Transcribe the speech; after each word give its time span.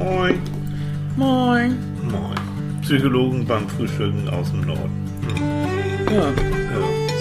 Moin. 0.00 0.40
Moin. 1.16 1.76
Moin. 2.10 2.38
Psychologen 2.82 3.46
beim 3.46 3.68
Frühstücken 3.68 4.28
aus 4.30 4.50
dem 4.50 4.62
Norden. 4.62 4.90
Ja, 6.10 6.14
Ja. 6.16 6.30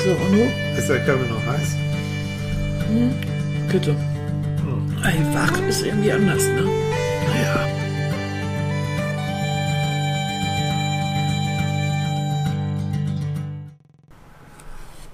so, 0.03 0.11
und 0.11 0.31
du? 0.33 0.77
Ist 0.79 0.89
der 0.89 0.99
Kaffee 1.05 1.29
noch 1.29 1.45
heiß? 1.45 1.75
Bitte. 3.71 3.91
Hm. 3.91 4.95
Ey, 5.03 5.19
wach 5.35 5.67
ist 5.67 5.85
irgendwie 5.85 6.11
anders, 6.11 6.43
ne? 6.47 6.63
Ja. 7.43 7.67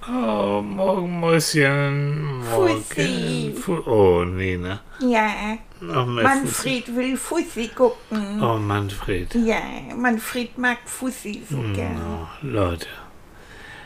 Oh, 0.07 0.61
morgen 0.61 1.19
Mäuschen. 1.19 2.24
Morgen. 2.24 2.24
Fussi. 2.55 3.55
Fu 3.59 3.73
oh, 3.85 4.23
nee, 4.23 4.57
ne? 4.57 4.79
Ja, 4.99 5.57
Oh. 5.81 6.05
Manfred 6.05 6.95
will 6.95 7.17
Fussi 7.17 7.67
gucken. 7.67 8.41
Oh, 8.41 8.57
Manfred. 8.57 9.35
Ja, 9.35 9.61
Manfred 9.95 10.57
mag 10.57 10.77
Fussi 10.85 11.43
so 11.49 11.57
Hm, 11.57 11.73
gern. 11.73 12.01
Oh, 12.01 12.27
Leute. 12.41 12.87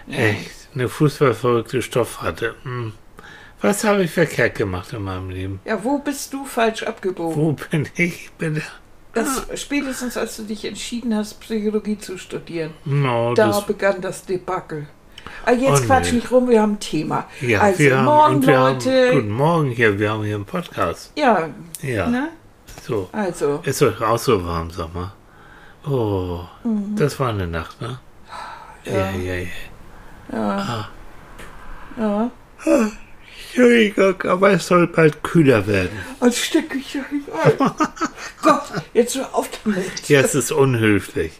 Echt. 0.09 0.69
Eine 0.73 0.87
fußballverrückte 0.87 1.81
Stoffratte. 1.81 2.55
Hm. 2.63 2.93
Was 3.61 3.83
habe 3.83 4.03
ich 4.03 4.11
verkehrt 4.11 4.55
gemacht 4.55 4.93
in 4.93 5.01
meinem 5.01 5.29
Leben? 5.29 5.59
Ja, 5.65 5.83
wo 5.83 5.97
bist 5.99 6.31
du 6.33 6.45
falsch 6.45 6.83
abgebogen? 6.83 7.35
Wo 7.35 7.53
bin 7.53 7.89
ich? 7.95 8.29
Bitte? 8.37 8.61
Das, 9.13 9.47
spätestens 9.55 10.15
als 10.15 10.37
du 10.37 10.43
dich 10.43 10.63
entschieden 10.65 11.15
hast, 11.15 11.41
Psychologie 11.41 11.97
zu 11.97 12.17
studieren, 12.17 12.73
No, 12.85 13.33
da 13.33 13.59
begann 13.61 14.01
das 14.01 14.23
Debakel. 14.23 14.87
Ah, 15.49 15.53
jetzt 15.53 15.81
Oh, 15.81 15.85
quatsch 15.87 16.11
nicht 16.11 16.29
rum, 16.31 16.47
wir 16.47 16.61
haben 16.61 16.73
ein 16.73 16.79
Thema. 16.79 17.25
Ja, 17.41 17.61
also 17.61 17.79
wir 17.79 17.97
haben, 17.97 18.05
morgen, 18.05 18.35
und 18.35 18.47
wir 18.47 18.57
Leute. 18.59 19.07
haben, 19.07 19.15
guten 19.15 19.31
Morgen 19.31 19.69
hier, 19.71 19.97
wir 19.99 20.11
haben 20.11 20.23
hier 20.23 20.35
einen 20.35 20.45
Podcast. 20.45 21.11
ja, 21.15 21.49
Ja, 21.81 22.07
ne? 22.07 22.29
so. 22.87 23.09
Also, 23.11 23.61
Ist 23.63 23.81
euch 23.81 23.99
auch 24.01 24.19
so 24.19 24.45
warm, 24.45 24.69
sag 24.69 24.93
mal. 24.93 25.11
Oh, 25.87 26.41
das 26.95 27.19
war 27.19 27.29
eine 27.29 27.47
Nacht, 27.47 27.81
ne? 27.81 27.99
Ja, 28.85 29.11
Mhm. 29.11 29.25
Ja. 29.25 29.33
ja, 29.33 29.39
ja. 30.31 30.87
ja. 31.97 32.31
Ja. 32.65 32.91
Entschuldigung, 33.47 34.21
aber 34.23 34.51
es 34.51 34.67
soll 34.67 34.87
bald 34.87 35.23
kühler 35.23 35.65
werden. 35.65 35.97
Als 36.19 36.37
stecke 36.37 36.77
ich 36.77 36.93
ja 36.93 37.01
ein. 37.09 37.23
Gott, 38.41 38.61
jetzt 38.93 39.15
hör 39.15 39.33
auf 39.33 39.49
damit. 39.63 40.07
Ja, 40.07 40.19
es 40.21 40.35
ist 40.35 40.51
unhöflich. 40.51 41.31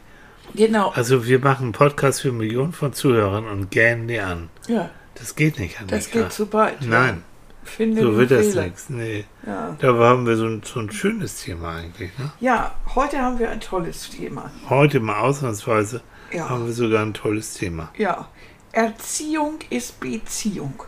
Genau. 0.56 0.90
Also 0.90 1.26
wir 1.28 1.40
machen 1.40 1.64
einen 1.64 1.72
Podcast 1.74 2.22
für 2.22 2.32
Millionen 2.32 2.74
von 2.74 2.94
Zuhörern 2.94 3.46
und 3.46 3.72
gähnen 3.72 4.08
die 4.08 4.20
an. 4.20 4.50
Ja, 4.68 4.90
Das 5.16 5.36
geht 5.36 5.60
nicht, 5.60 5.78
Annika. 5.80 5.96
das 5.96 6.12
geht 6.12 6.32
zu 6.32 6.52
weit. 6.54 6.82
Nein, 6.82 7.24
Finde 7.64 8.02
so 8.02 8.18
wird 8.18 8.32
das 8.32 8.56
nichts. 8.56 8.90
Nee. 8.90 9.26
Ja. 9.46 9.76
Da 9.80 9.94
haben 9.94 10.26
wir 10.26 10.36
so 10.38 10.46
ein, 10.46 10.62
so 10.64 10.80
ein 10.80 10.92
schönes 10.92 11.42
Thema 11.44 11.76
eigentlich. 11.76 12.18
Ne? 12.18 12.32
ja, 12.40 12.74
heute 12.96 13.20
haben 13.22 13.38
wir 13.38 13.50
ein 13.52 13.60
tolles 13.60 14.10
Thema. 14.10 14.50
Heute 14.70 15.00
mal 15.00 15.20
ausnahmsweise 15.20 16.02
Ja. 16.34 16.50
haben 16.50 16.66
wir 16.66 16.74
sogar 16.74 17.04
ein 17.04 17.14
tolles 17.14 17.54
Thema. 17.54 17.92
Ja, 17.98 18.28
Erziehung 18.72 19.60
ist 19.70 20.00
Beziehung. 20.00 20.84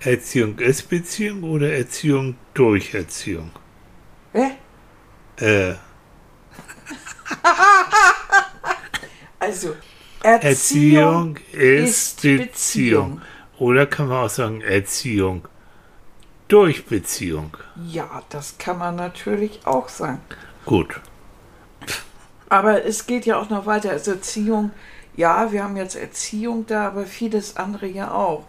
Erziehung 0.00 0.58
ist 0.58 0.88
Beziehung 0.90 1.42
oder 1.44 1.72
Erziehung 1.72 2.36
durch 2.52 2.92
Erziehung? 2.92 3.50
Hä? 4.32 4.50
Äh, 5.36 5.74
Also, 9.38 9.74
Erziehung, 10.22 11.36
Erziehung 11.36 11.38
ist 11.52 12.22
Beziehung. 12.22 12.46
Beziehung. 12.46 13.22
Oder 13.58 13.86
kann 13.86 14.08
man 14.08 14.24
auch 14.24 14.30
sagen 14.30 14.60
Erziehung 14.62 15.46
durch 16.48 16.86
Beziehung? 16.86 17.56
Ja, 17.90 18.22
das 18.30 18.58
kann 18.58 18.78
man 18.78 18.96
natürlich 18.96 19.60
auch 19.64 19.88
sagen. 19.88 20.20
Gut. 20.64 21.00
Aber 22.48 22.84
es 22.84 23.06
geht 23.06 23.26
ja 23.26 23.38
auch 23.38 23.50
noch 23.50 23.66
weiter. 23.66 23.90
Also 23.90 24.12
Erziehung, 24.12 24.70
ja, 25.16 25.50
wir 25.52 25.64
haben 25.64 25.76
jetzt 25.76 25.96
Erziehung 25.96 26.66
da, 26.66 26.86
aber 26.88 27.06
vieles 27.06 27.56
andere 27.56 27.86
ja 27.86 28.12
auch. 28.12 28.44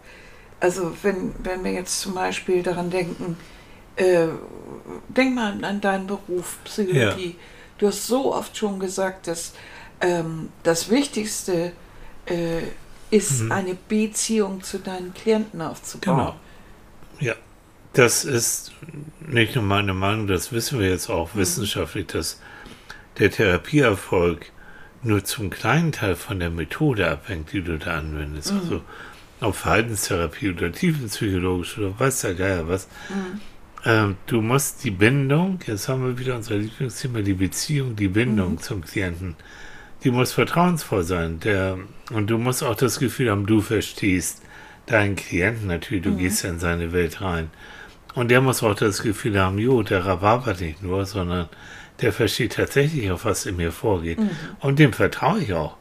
Also 0.60 0.92
wenn, 1.02 1.34
wenn 1.40 1.64
wir 1.64 1.72
jetzt 1.72 2.00
zum 2.00 2.14
Beispiel 2.14 2.62
daran 2.62 2.90
denken, 2.90 3.36
äh, 3.96 4.28
denk 5.08 5.34
mal 5.34 5.52
an- 5.52 5.64
an 5.64 5.80
deinen 5.80 6.06
Beruf, 6.06 6.58
Psychologie. 6.64 7.36
Du 7.78 7.88
hast 7.88 8.06
so 8.06 8.34
oft 8.34 8.56
schon 8.56 8.78
gesagt, 8.80 9.26
dass 9.26 9.52
ähm, 10.00 10.48
das 10.62 10.90
Wichtigste 10.90 11.72
äh, 12.26 12.62
ist, 13.10 13.42
Mhm. 13.42 13.52
eine 13.52 13.76
Beziehung 13.88 14.62
zu 14.62 14.78
deinen 14.78 15.14
Klienten 15.14 15.60
aufzubauen. 15.62 16.16
Genau. 16.16 16.36
Ja, 17.20 17.34
das 17.92 18.24
ist 18.24 18.72
nicht 19.20 19.54
nur 19.54 19.64
meine 19.64 19.94
Meinung, 19.94 20.26
das 20.26 20.52
wissen 20.52 20.78
wir 20.80 20.88
jetzt 20.88 21.08
auch 21.08 21.30
wissenschaftlich, 21.34 22.06
dass 22.08 22.40
der 23.18 23.30
Therapieerfolg 23.30 24.52
nur 25.02 25.24
zum 25.24 25.50
kleinen 25.50 25.92
Teil 25.92 26.16
von 26.16 26.40
der 26.40 26.50
Methode 26.50 27.08
abhängt, 27.10 27.52
die 27.52 27.62
du 27.62 27.78
da 27.78 27.96
anwendest. 27.98 28.52
Also 28.52 28.82
ob 29.40 29.54
Verhaltenstherapie 29.54 30.50
oder 30.50 30.72
tiefenpsychologisch 30.72 31.78
oder 31.78 31.98
weiß 31.98 32.22
der 32.22 32.34
Geier 32.34 32.68
was. 32.68 32.88
Ähm, 33.84 34.16
du 34.26 34.40
musst 34.42 34.82
die 34.82 34.90
Bindung, 34.90 35.60
jetzt 35.66 35.88
haben 35.88 36.04
wir 36.04 36.18
wieder 36.18 36.34
unser 36.36 36.56
Lieblingsthema, 36.56 37.20
die 37.20 37.34
Beziehung, 37.34 37.94
die 37.94 38.08
Bindung 38.08 38.58
zum 38.60 38.82
Klienten, 38.82 39.36
die 40.06 40.12
muss 40.12 40.32
vertrauensvoll 40.32 41.02
sein. 41.02 41.40
Der, 41.40 41.78
und 42.12 42.28
du 42.28 42.38
musst 42.38 42.62
auch 42.62 42.76
das 42.76 43.00
Gefühl 43.00 43.28
haben, 43.28 43.44
du 43.44 43.60
verstehst 43.60 44.40
deinen 44.86 45.16
Klienten 45.16 45.66
natürlich, 45.66 46.04
du 46.04 46.14
gehst 46.14 46.44
ja 46.44 46.50
in 46.50 46.60
seine 46.60 46.92
Welt 46.92 47.20
rein. 47.20 47.50
Und 48.14 48.30
der 48.30 48.40
muss 48.40 48.62
auch 48.62 48.76
das 48.76 49.02
Gefühl 49.02 49.40
haben, 49.40 49.58
jo, 49.58 49.82
der 49.82 50.06
rababert 50.06 50.60
nicht 50.60 50.80
nur, 50.80 51.06
sondern 51.06 51.48
der 52.00 52.12
versteht 52.12 52.52
tatsächlich 52.52 53.10
auch, 53.10 53.24
was 53.24 53.46
in 53.46 53.56
mir 53.56 53.72
vorgeht. 53.72 54.18
Und 54.60 54.78
dem 54.78 54.92
vertraue 54.92 55.40
ich 55.40 55.52
auch. 55.52 55.76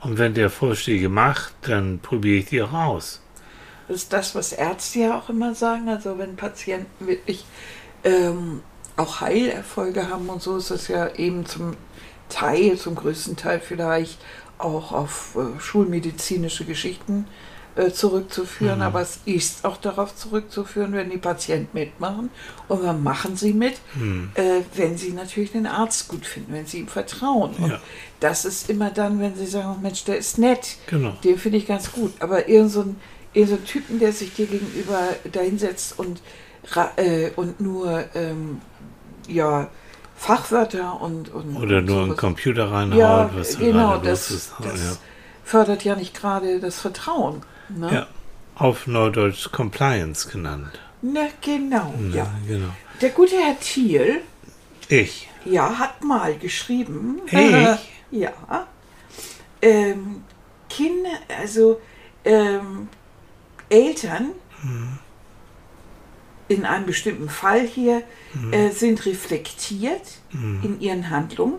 Und 0.00 0.18
wenn 0.18 0.34
der 0.34 0.50
Vorschläge 0.50 1.08
macht, 1.08 1.54
dann 1.62 2.00
probiere 2.00 2.38
ich 2.38 2.46
die 2.46 2.62
auch 2.62 2.72
aus. 2.72 3.22
Das 3.86 3.98
ist 3.98 4.12
das, 4.12 4.34
was 4.34 4.52
Ärzte 4.52 4.98
ja 4.98 5.18
auch 5.18 5.28
immer 5.28 5.54
sagen. 5.54 5.88
Also 5.88 6.18
wenn 6.18 6.34
Patienten 6.34 7.06
wirklich 7.06 7.44
ähm, 8.02 8.62
auch 8.96 9.20
Heilerfolge 9.20 10.08
haben 10.08 10.28
und 10.30 10.42
so, 10.42 10.56
ist 10.56 10.72
das 10.72 10.88
ja 10.88 11.14
eben 11.14 11.46
zum 11.46 11.76
Teil, 12.28 12.76
zum 12.76 12.94
größten 12.94 13.36
Teil 13.36 13.60
vielleicht 13.60 14.18
auch 14.58 14.92
auf 14.92 15.36
äh, 15.36 15.60
schulmedizinische 15.60 16.64
Geschichten 16.64 17.26
äh, 17.76 17.90
zurückzuführen. 17.90 18.80
Aber 18.82 19.02
es 19.02 19.20
ist 19.26 19.64
auch 19.66 19.76
darauf 19.76 20.16
zurückzuführen, 20.16 20.92
wenn 20.94 21.10
die 21.10 21.18
Patienten 21.18 21.76
mitmachen. 21.78 22.30
Und 22.68 22.82
dann 22.82 23.02
machen 23.02 23.36
sie 23.36 23.52
mit, 23.52 23.74
äh, 24.34 24.62
wenn 24.74 24.96
sie 24.96 25.12
natürlich 25.12 25.52
den 25.52 25.66
Arzt 25.66 26.08
gut 26.08 26.24
finden, 26.24 26.52
wenn 26.54 26.64
sie 26.66 26.78
ihm 26.78 26.88
vertrauen. 26.88 27.54
Und 27.58 27.70
Ja. 27.70 27.80
das 28.20 28.44
ist 28.46 28.70
immer 28.70 28.90
dann, 28.90 29.20
wenn 29.20 29.36
sie 29.36 29.46
sagen, 29.46 29.74
oh 29.76 29.80
Mensch, 29.82 30.04
der 30.04 30.16
ist 30.16 30.38
nett. 30.38 30.76
Genau. 30.86 31.12
Den 31.22 31.38
finde 31.38 31.58
ich 31.58 31.66
ganz 31.66 31.92
gut. 31.92 32.12
Aber 32.20 32.48
irgend 32.48 32.72
so 32.72 32.80
ein, 32.80 32.96
irgend 33.34 33.50
so 33.50 33.56
ein 33.56 33.64
Typen, 33.66 33.98
der 33.98 34.12
sich 34.12 34.32
dir 34.34 34.46
gegenüber 34.46 35.00
dahinsetzt 35.30 35.98
und, 35.98 36.22
äh, 36.96 37.30
und 37.36 37.60
nur 37.60 38.04
ähm, 38.14 38.62
ja, 39.28 39.68
Fachwörter 40.16 41.00
und, 41.00 41.28
und 41.32 41.56
Oder 41.56 41.78
und 41.78 41.84
nur 41.86 42.02
einen 42.04 42.16
Computer 42.16 42.70
reinhaut, 42.70 42.98
ja, 42.98 43.30
was 43.34 43.52
da 43.52 43.58
genau, 43.58 43.90
gerade 43.90 44.08
los 44.10 44.28
das, 44.28 44.30
ist. 44.30 44.52
das 44.62 44.80
ja. 44.80 44.96
fördert 45.44 45.84
ja 45.84 45.94
nicht 45.94 46.14
gerade 46.18 46.58
das 46.60 46.80
Vertrauen. 46.80 47.42
Ne? 47.68 47.92
ja, 47.92 48.06
auf 48.54 48.86
Neudeutsch 48.86 49.50
Compliance 49.52 50.28
genannt. 50.28 50.80
Na, 51.02 51.26
genau, 51.40 51.94
Na, 51.98 52.16
ja. 52.16 52.26
genau. 52.46 52.68
Der 53.00 53.10
gute 53.10 53.36
Herr 53.36 53.58
Thiel, 53.60 54.22
Ich. 54.88 55.28
ja, 55.44 55.78
hat 55.78 56.02
mal 56.02 56.36
geschrieben. 56.38 57.20
Ich? 57.26 57.90
ja. 58.10 58.32
Ähm, 59.60 60.24
Kinder, 60.68 61.10
also 61.40 61.80
ähm, 62.24 62.88
Eltern 63.68 64.30
in 66.48 66.64
einem 66.64 66.86
bestimmten 66.86 67.28
Fall 67.28 67.66
hier 67.66 68.02
äh, 68.52 68.70
sind 68.70 69.04
reflektiert 69.06 70.02
in 70.32 70.80
ihren 70.80 71.10
Handlungen, 71.10 71.56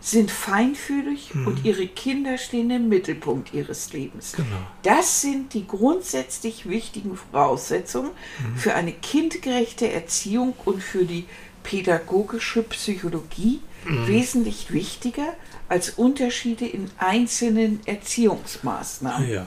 sind 0.00 0.30
feinfühlig 0.30 1.32
und 1.34 1.64
ihre 1.64 1.86
Kinder 1.86 2.38
stehen 2.38 2.70
im 2.70 2.88
Mittelpunkt 2.88 3.52
ihres 3.52 3.92
Lebens. 3.92 4.32
Genau. 4.32 4.46
Das 4.82 5.20
sind 5.20 5.54
die 5.54 5.66
grundsätzlich 5.66 6.68
wichtigen 6.68 7.16
Voraussetzungen 7.16 8.10
für 8.56 8.74
eine 8.74 8.92
kindgerechte 8.92 9.92
Erziehung 9.92 10.54
und 10.64 10.82
für 10.82 11.04
die 11.04 11.26
pädagogische 11.62 12.62
Psychologie 12.62 13.60
wesentlich 13.84 14.72
wichtiger 14.72 15.34
als 15.68 15.90
Unterschiede 15.90 16.66
in 16.66 16.90
einzelnen 16.98 17.80
Erziehungsmaßnahmen. 17.86 19.28
Ja. 19.28 19.46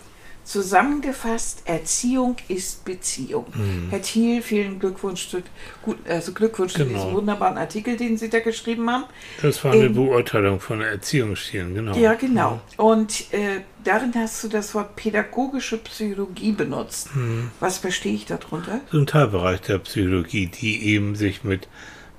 Zusammengefasst, 0.51 1.61
Erziehung 1.63 2.35
ist 2.49 2.83
Beziehung. 2.83 3.45
Herr 3.89 4.01
Thiel, 4.01 4.41
vielen 4.41 4.79
Glückwunsch, 4.79 5.29
zu, 5.29 5.41
gut, 5.81 5.95
also 6.05 6.33
Glückwunsch 6.33 6.73
zu 6.73 6.79
Genau. 6.85 6.93
diesem 6.97 7.13
wunderbaren 7.13 7.57
Artikel, 7.57 7.95
den 7.95 8.17
Sie 8.17 8.29
da 8.29 8.39
geschrieben 8.41 8.89
haben. 8.91 9.05
Das 9.41 9.63
war 9.63 9.71
eine 9.71 9.85
Ähm, 9.85 9.93
Beurteilung 9.95 10.59
von 10.59 10.81
Erziehungsstilen, 10.81 11.73
genau. 11.73 11.95
Ja, 11.95 12.15
genau. 12.15 12.59
Und 12.75 13.33
äh, 13.33 13.61
darin 13.85 14.11
hast 14.13 14.43
du 14.43 14.49
das 14.49 14.75
Wort 14.75 14.97
pädagogische 14.97 15.77
Psychologie 15.77 16.51
benutzt. 16.51 17.15
Mhm. 17.15 17.51
Was 17.61 17.77
verstehe 17.77 18.13
ich 18.15 18.25
darunter? 18.25 18.81
So 18.91 18.97
ein 18.97 19.07
Teilbereich 19.07 19.61
der 19.61 19.77
Psychologie, 19.77 20.47
die 20.47 20.85
eben 20.85 21.15
sich 21.15 21.45
mit 21.45 21.69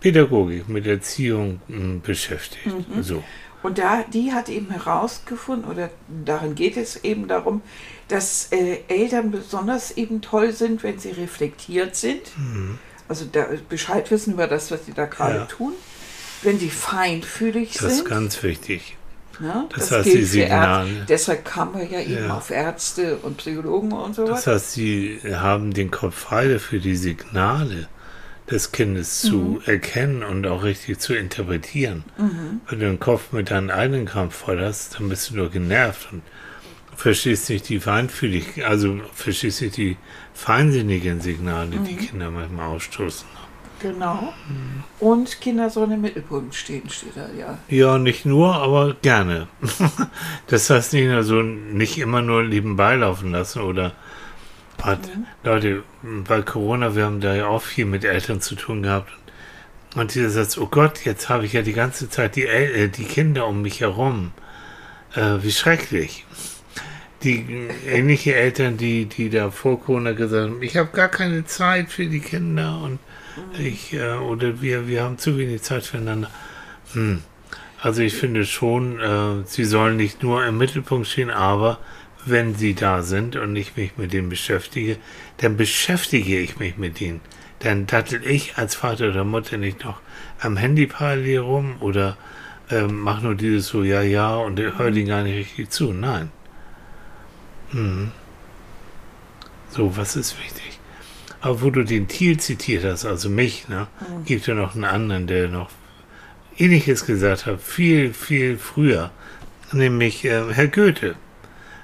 Pädagogik, 0.00 0.70
mit 0.70 0.86
Erziehung 0.86 1.60
mh, 1.68 2.00
beschäftigt. 2.02 2.66
Mhm. 2.66 3.02
So. 3.02 3.22
Und 3.62 3.78
da, 3.78 4.02
die 4.12 4.32
hat 4.32 4.48
eben 4.48 4.70
herausgefunden, 4.70 5.70
oder 5.70 5.90
darin 6.24 6.56
geht 6.56 6.76
es 6.76 7.04
eben 7.04 7.28
darum, 7.28 7.62
dass 8.08 8.48
äh, 8.52 8.78
Eltern 8.88 9.30
besonders 9.30 9.92
eben 9.92 10.20
toll 10.20 10.52
sind, 10.52 10.82
wenn 10.82 10.98
sie 10.98 11.10
reflektiert 11.10 11.96
sind. 11.96 12.20
Also 13.08 13.24
da 13.30 13.46
Bescheid 13.68 14.10
wissen 14.10 14.34
über 14.34 14.46
das, 14.46 14.70
was 14.70 14.86
sie 14.86 14.92
da 14.92 15.06
gerade 15.06 15.38
Ja. 15.38 15.44
tun. 15.46 15.72
Wenn 16.42 16.58
sie 16.58 16.70
feinfühlig 16.70 17.74
Das 17.74 17.84
ist 17.84 17.96
sind. 17.98 18.08
ganz 18.08 18.42
wichtig. 18.42 18.96
ne? 19.40 19.66
das 19.74 19.90
heißt, 19.92 20.06
die 20.06 20.10
für 20.10 20.18
Ärzte. 20.18 20.28
Signale. 20.28 21.06
Deshalb 21.08 21.44
kamen 21.44 21.78
wir 21.78 21.86
ja 21.86 22.00
eben 22.00 22.24
Ja. 22.26 22.36
auf 22.36 22.50
Ärzte 22.50 23.16
und 23.18 23.36
Psychologen 23.38 23.92
und 23.92 24.14
sowas. 24.14 24.44
Das 24.44 24.54
heißt, 24.54 24.72
sie 24.72 25.20
haben 25.34 25.72
den 25.72 25.90
Kopf 25.90 26.16
frei 26.16 26.48
dafür, 26.48 26.80
die 26.80 26.96
Signale 26.96 27.88
des 28.50 28.72
Kindes 28.72 29.20
zu 29.22 29.60
erkennen 29.66 30.22
und 30.24 30.46
auch 30.46 30.64
richtig 30.64 30.98
zu 30.98 31.14
interpretieren. 31.14 32.04
Wenn 32.16 32.80
du 32.80 32.86
den 32.86 33.00
Kopf 33.00 33.32
mit 33.32 33.50
deinem 33.50 33.70
eigenen 33.70 34.04
Kampf 34.04 34.34
voll 34.34 34.60
hast, 34.60 34.96
dann 34.98 35.08
bist 35.08 35.30
du 35.30 35.36
nur 35.36 35.50
genervt 35.50 36.08
und 36.12 36.22
verstehst 36.96 37.48
nicht 37.50 37.68
die 37.68 37.80
feinfühlig, 37.80 38.64
also 38.64 39.00
verstehst 39.14 39.62
nicht 39.62 39.76
die 39.76 39.96
feinsinnigen 40.34 41.20
Signale, 41.20 41.70
die 41.70 41.96
Kinder 41.96 42.30
manchmal 42.30 42.68
ausstoßen. 42.68 43.26
Genau. 43.80 44.32
Und 45.00 45.40
Kinder 45.40 45.68
sollen 45.68 45.92
im 45.92 46.02
Mittelpunkt 46.02 46.54
stehen, 46.54 46.88
steht 46.88 47.16
da 47.16 47.28
ja. 47.36 47.58
Ja, 47.68 47.98
nicht 47.98 48.24
nur, 48.24 48.54
aber 48.54 48.94
gerne. 48.94 49.48
Das 50.46 50.70
heißt 50.70 50.92
nicht 50.92 51.06
nur 51.06 51.24
so, 51.24 51.42
nicht 51.42 51.98
immer 51.98 52.22
nur 52.22 52.44
nebenbei 52.44 52.94
laufen 52.96 53.32
lassen 53.32 53.62
oder 53.62 53.92
hat, 54.82 55.00
Leute, 55.42 55.82
bei 56.02 56.42
Corona, 56.42 56.94
wir 56.94 57.04
haben 57.04 57.20
da 57.20 57.34
ja 57.34 57.46
auch 57.46 57.62
viel 57.62 57.86
mit 57.86 58.04
Eltern 58.04 58.40
zu 58.40 58.54
tun 58.54 58.82
gehabt. 58.82 59.12
Und 59.94 60.14
dieser 60.14 60.30
Satz, 60.30 60.58
oh 60.58 60.66
Gott, 60.66 61.04
jetzt 61.04 61.28
habe 61.28 61.44
ich 61.44 61.52
ja 61.52 61.62
die 61.62 61.72
ganze 61.72 62.08
Zeit 62.08 62.36
die, 62.36 62.46
El 62.46 62.74
äh, 62.74 62.88
die 62.88 63.04
Kinder 63.04 63.46
um 63.46 63.62
mich 63.62 63.80
herum. 63.80 64.32
Äh, 65.14 65.42
wie 65.42 65.52
schrecklich. 65.52 66.24
Die 67.22 67.68
äh, 67.86 67.98
ähnliche 67.98 68.34
Eltern, 68.34 68.76
die, 68.76 69.06
die 69.06 69.30
da 69.30 69.50
vor 69.50 69.80
Corona 69.80 70.12
gesagt 70.12 70.50
haben, 70.50 70.62
ich 70.62 70.76
habe 70.76 70.90
gar 70.92 71.08
keine 71.08 71.44
Zeit 71.44 71.90
für 71.90 72.06
die 72.06 72.20
Kinder 72.20 72.80
und 72.82 72.98
ich, 73.58 73.92
äh, 73.92 74.14
oder 74.14 74.60
wir, 74.60 74.88
wir 74.88 75.02
haben 75.02 75.18
zu 75.18 75.38
wenig 75.38 75.62
Zeit 75.62 75.84
füreinander. 75.84 76.30
Hm. 76.92 77.22
Also 77.80 78.02
ich 78.02 78.14
finde 78.14 78.46
schon, 78.46 79.00
äh, 79.00 79.44
sie 79.44 79.64
sollen 79.64 79.96
nicht 79.96 80.22
nur 80.22 80.44
im 80.44 80.58
Mittelpunkt 80.58 81.08
stehen, 81.08 81.30
aber 81.30 81.78
wenn 82.24 82.54
sie 82.54 82.74
da 82.74 83.02
sind 83.02 83.36
und 83.36 83.56
ich 83.56 83.76
mich 83.76 83.96
mit 83.96 84.12
denen 84.12 84.28
beschäftige, 84.28 84.96
dann 85.38 85.56
beschäftige 85.56 86.38
ich 86.38 86.58
mich 86.58 86.76
mit 86.76 87.00
ihnen. 87.00 87.20
Dann 87.58 87.86
dattel 87.86 88.24
ich 88.24 88.56
als 88.56 88.74
Vater 88.74 89.08
oder 89.08 89.24
Mutter 89.24 89.56
nicht 89.56 89.84
noch 89.84 90.00
am 90.40 90.56
Handy 90.56 90.86
parallel 90.86 91.38
rum 91.38 91.74
oder 91.80 92.16
ähm, 92.70 93.00
mach 93.00 93.22
nur 93.22 93.34
dieses 93.34 93.66
so, 93.68 93.82
ja, 93.82 94.02
ja, 94.02 94.36
und 94.36 94.60
höre 94.60 94.90
denen 94.90 95.08
gar 95.08 95.22
nicht 95.22 95.36
richtig 95.36 95.70
zu. 95.70 95.92
Nein. 95.92 96.30
Mhm. 97.72 98.12
So, 99.70 99.96
was 99.96 100.16
ist 100.16 100.38
wichtig? 100.38 100.78
Aber 101.40 101.62
wo 101.62 101.70
du 101.70 101.82
den 101.84 102.06
Thiel 102.08 102.38
zitiert 102.38 102.84
hast, 102.84 103.04
also 103.04 103.28
mich, 103.28 103.68
ne, 103.68 103.88
gibt 104.24 104.46
ja 104.46 104.54
noch 104.54 104.74
einen 104.74 104.84
anderen, 104.84 105.26
der 105.26 105.48
noch 105.48 105.70
Ähnliches 106.56 107.06
gesagt 107.06 107.46
hat, 107.46 107.60
viel, 107.60 108.12
viel 108.12 108.58
früher, 108.58 109.10
nämlich 109.72 110.24
äh, 110.24 110.52
Herr 110.52 110.68
Goethe. 110.68 111.16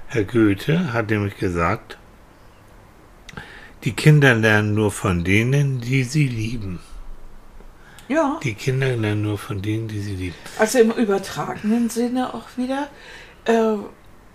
Herr 0.08 0.25
Goethe 0.25 0.93
hat 0.93 1.11
nämlich 1.11 1.37
gesagt, 1.38 1.99
die 3.85 3.93
Kinder 3.93 4.35
lernen 4.35 4.75
nur 4.75 4.93
von 4.93 5.25
denen, 5.25 5.81
die 5.81 6.05
sie 6.05 6.26
lieben. 6.29 6.81
Ja, 8.08 8.38
Die 8.43 8.55
Kinder 8.55 8.96
lernen 8.96 9.23
nur 9.23 9.38
von 9.38 9.61
denen, 9.61 9.87
die 9.88 10.00
sie 10.00 10.14
lieben. 10.14 10.37
also 10.58 10.79
im 10.79 10.90
übertragenen 10.93 11.90
Sinne 11.90 12.32
auch 12.32 12.46
wieder. 12.56 12.88
Äh, 13.44 13.75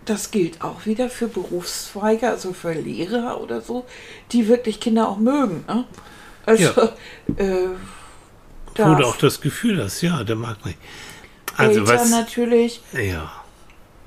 das 0.05 0.31
gilt 0.31 0.61
auch 0.61 0.85
wieder 0.85 1.09
für 1.09 1.27
Berufszweige, 1.27 2.29
also 2.29 2.53
für 2.53 2.73
Lehrer 2.73 3.39
oder 3.41 3.61
so, 3.61 3.85
die 4.31 4.47
wirklich 4.47 4.79
Kinder 4.79 5.07
auch 5.07 5.17
mögen. 5.17 5.63
Ne? 5.67 5.85
Also, 6.45 6.81
äh, 7.37 7.67
Wo 7.67 8.73
darf 8.75 8.97
du 8.99 9.05
auch 9.05 9.17
das 9.17 9.39
Gefühl 9.41 9.81
hast, 9.83 10.01
ja, 10.01 10.23
der 10.23 10.35
mag 10.35 10.65
mich. 10.65 10.75
Also 11.55 11.81
Eltern 11.81 11.95
was, 11.99 12.09
natürlich, 12.09 12.81
ja, 12.91 13.31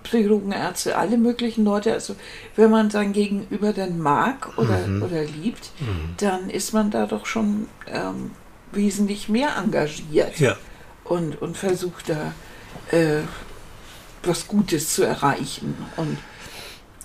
Psychologen, 0.03 0.53
Ärzte, 0.53 0.97
alle 0.97 1.17
möglichen 1.17 1.65
Leute. 1.65 1.93
Also 1.93 2.15
wenn 2.55 2.71
man 2.71 2.91
sein 2.91 3.13
Gegenüber 3.13 3.73
dann 3.73 3.99
mag 3.99 4.57
oder, 4.57 4.87
Mhm. 4.87 5.03
oder 5.03 5.25
liebt, 5.25 5.71
dann 6.19 6.49
ist 6.51 6.73
man 6.73 6.91
da 6.91 7.07
doch 7.07 7.27
schon 7.27 7.69
ähm, 7.89 8.31
wesentlich 8.73 9.29
mehr 9.29 9.57
engagiert 9.57 10.39
ja, 10.39 10.57
und, 11.05 11.41
und 11.43 11.57
versucht 11.57 12.09
da 12.09 12.35
äh, 12.97 13.23
was 14.27 14.47
Gutes 14.49 14.95
zu 14.95 15.03
erreichen 15.05 15.75
und, 15.97 16.19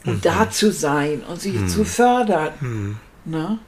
und 0.05 0.15
Mhm. 0.15 0.21
da 0.21 0.49
zu 0.49 0.71
sein 0.71 1.21
und 1.21 1.39
sie 1.39 1.65
zu 1.67 1.85
fördern. 1.85 2.99
Ne? 3.25 3.59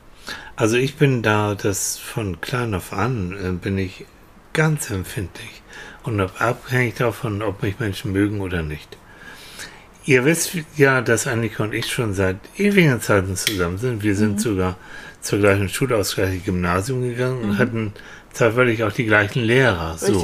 Also 0.56 0.78
ich 0.78 0.96
bin 0.96 1.22
da, 1.22 1.54
das 1.56 1.98
von 2.00 2.42
klein 2.42 2.74
auf 2.74 2.92
an 2.94 3.34
äh, 3.40 3.52
bin 3.52 3.78
ich 3.78 4.06
ganz 4.54 4.90
empfindlich 4.90 5.62
und 6.04 6.20
ab- 6.20 6.40
abhängig 6.42 6.96
davon, 6.96 7.42
ob 7.42 7.62
mich 7.64 7.80
Menschen 7.80 8.12
mögen 8.14 8.42
oder 8.42 8.62
nicht. 8.64 8.98
Ihr 10.06 10.26
wisst 10.26 10.52
ja, 10.76 11.02
dass 11.02 11.28
Annika 11.28 11.64
und 11.64 11.74
ich 11.74 11.90
schon 11.92 12.14
seit 12.14 12.38
ewigen 12.58 13.00
Zeiten 13.00 13.36
zusammen 13.38 13.78
sind. 13.78 14.04
Wir 14.04 14.16
sind 14.16 14.42
sogar 14.42 14.76
zur 15.22 15.40
gleichen 15.40 15.70
Schule 15.70 15.96
gleichen 16.16 16.44
Gymnasium 16.44 17.04
gegangen 17.04 17.42
und 17.44 17.58
hatten 17.58 17.94
zeitweilig 18.34 18.84
auch 18.84 18.92
die 18.92 19.06
gleichen 19.06 19.44
Lehrer. 19.44 19.98
So. 19.98 20.20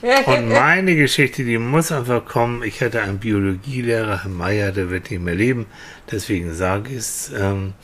Und 0.26 0.48
meine 0.48 0.94
Geschichte, 0.94 1.44
die 1.44 1.58
muss 1.58 1.90
einfach 1.90 2.24
kommen. 2.24 2.62
Ich 2.62 2.80
hatte 2.80 3.02
einen 3.02 3.18
Biologielehrer, 3.18 4.22
Herr 4.22 4.30
Meier, 4.30 4.70
der 4.72 4.90
wird 4.90 5.10
nicht 5.10 5.22
mehr 5.22 5.34
leben, 5.34 5.66
deswegen 6.10 6.54
sage 6.54 6.90
ich 6.90 6.98
es. 6.98 7.32
Ähm, 7.36 7.74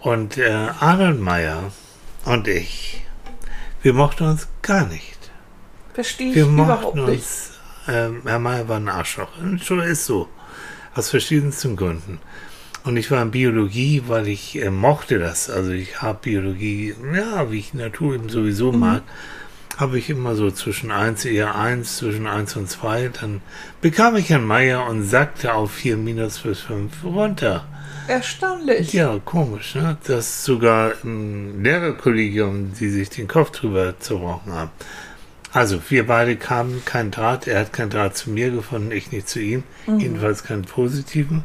und 0.00 0.38
äh, 0.38 0.50
Arnold 0.80 1.20
Meier 1.20 1.72
und 2.24 2.48
ich, 2.48 3.02
wir 3.82 3.92
mochten 3.92 4.24
uns 4.24 4.48
gar 4.62 4.86
nicht. 4.86 5.16
Verstehe 5.94 6.30
ich 6.30 6.34
Wir 6.34 6.46
überhaupt 6.46 6.82
mochten 6.96 7.04
nicht. 7.06 7.18
uns, 7.18 7.50
ähm, 7.88 8.22
Herr 8.24 8.38
Meier 8.38 8.68
war 8.68 8.76
ein 8.78 8.88
Arschloch. 8.88 9.38
Und 9.40 9.62
so 9.62 9.80
ist 9.80 10.04
so. 10.06 10.28
Aus 10.94 11.10
verschiedensten 11.10 11.76
Gründen. 11.76 12.18
Und 12.84 12.96
ich 12.96 13.10
war 13.10 13.20
in 13.22 13.30
Biologie, 13.30 14.02
weil 14.06 14.28
ich 14.28 14.60
äh, 14.62 14.70
mochte 14.70 15.18
das. 15.18 15.50
Also 15.50 15.70
ich 15.72 16.02
habe 16.02 16.18
Biologie, 16.22 16.94
ja, 17.14 17.50
wie 17.50 17.58
ich 17.58 17.74
Natur 17.74 18.14
eben 18.14 18.28
sowieso 18.28 18.72
Mhm. 18.72 19.02
Habe 19.76 19.98
ich 19.98 20.08
immer 20.08 20.34
so 20.34 20.50
zwischen 20.50 20.90
1, 20.90 21.24
eher 21.26 21.54
1, 21.54 21.98
zwischen 21.98 22.26
1 22.26 22.56
und 22.56 22.70
2. 22.70 23.10
Dann 23.20 23.42
bekam 23.80 24.16
ich 24.16 24.30
Herrn 24.30 24.46
Meier 24.46 24.86
und 24.86 25.02
sagte 25.02 25.54
auf 25.54 25.72
4 25.72 25.96
minus 25.96 26.38
bis 26.38 26.60
5 26.60 27.04
runter. 27.04 27.66
Erstaunlich. 28.08 28.92
Ja, 28.92 29.18
komisch, 29.24 29.74
ne? 29.74 29.98
Dass 30.06 30.44
sogar 30.44 30.92
im 31.02 31.62
Lehrerkollegium, 31.62 32.72
die 32.78 32.88
sich 32.88 33.10
den 33.10 33.28
Kopf 33.28 33.50
drüber 33.50 33.98
zerbrochen 33.98 34.52
haben. 34.52 34.70
Also, 35.52 35.80
wir 35.88 36.06
beide 36.06 36.36
kamen 36.36 36.82
kein 36.84 37.10
Draht. 37.10 37.46
Er 37.46 37.60
hat 37.60 37.72
keinen 37.72 37.90
Draht 37.90 38.16
zu 38.16 38.30
mir 38.30 38.50
gefunden, 38.50 38.92
ich 38.92 39.10
nicht 39.10 39.28
zu 39.28 39.40
ihm. 39.40 39.64
Jedenfalls 39.98 40.44
keinen 40.44 40.64
positiven. 40.64 41.44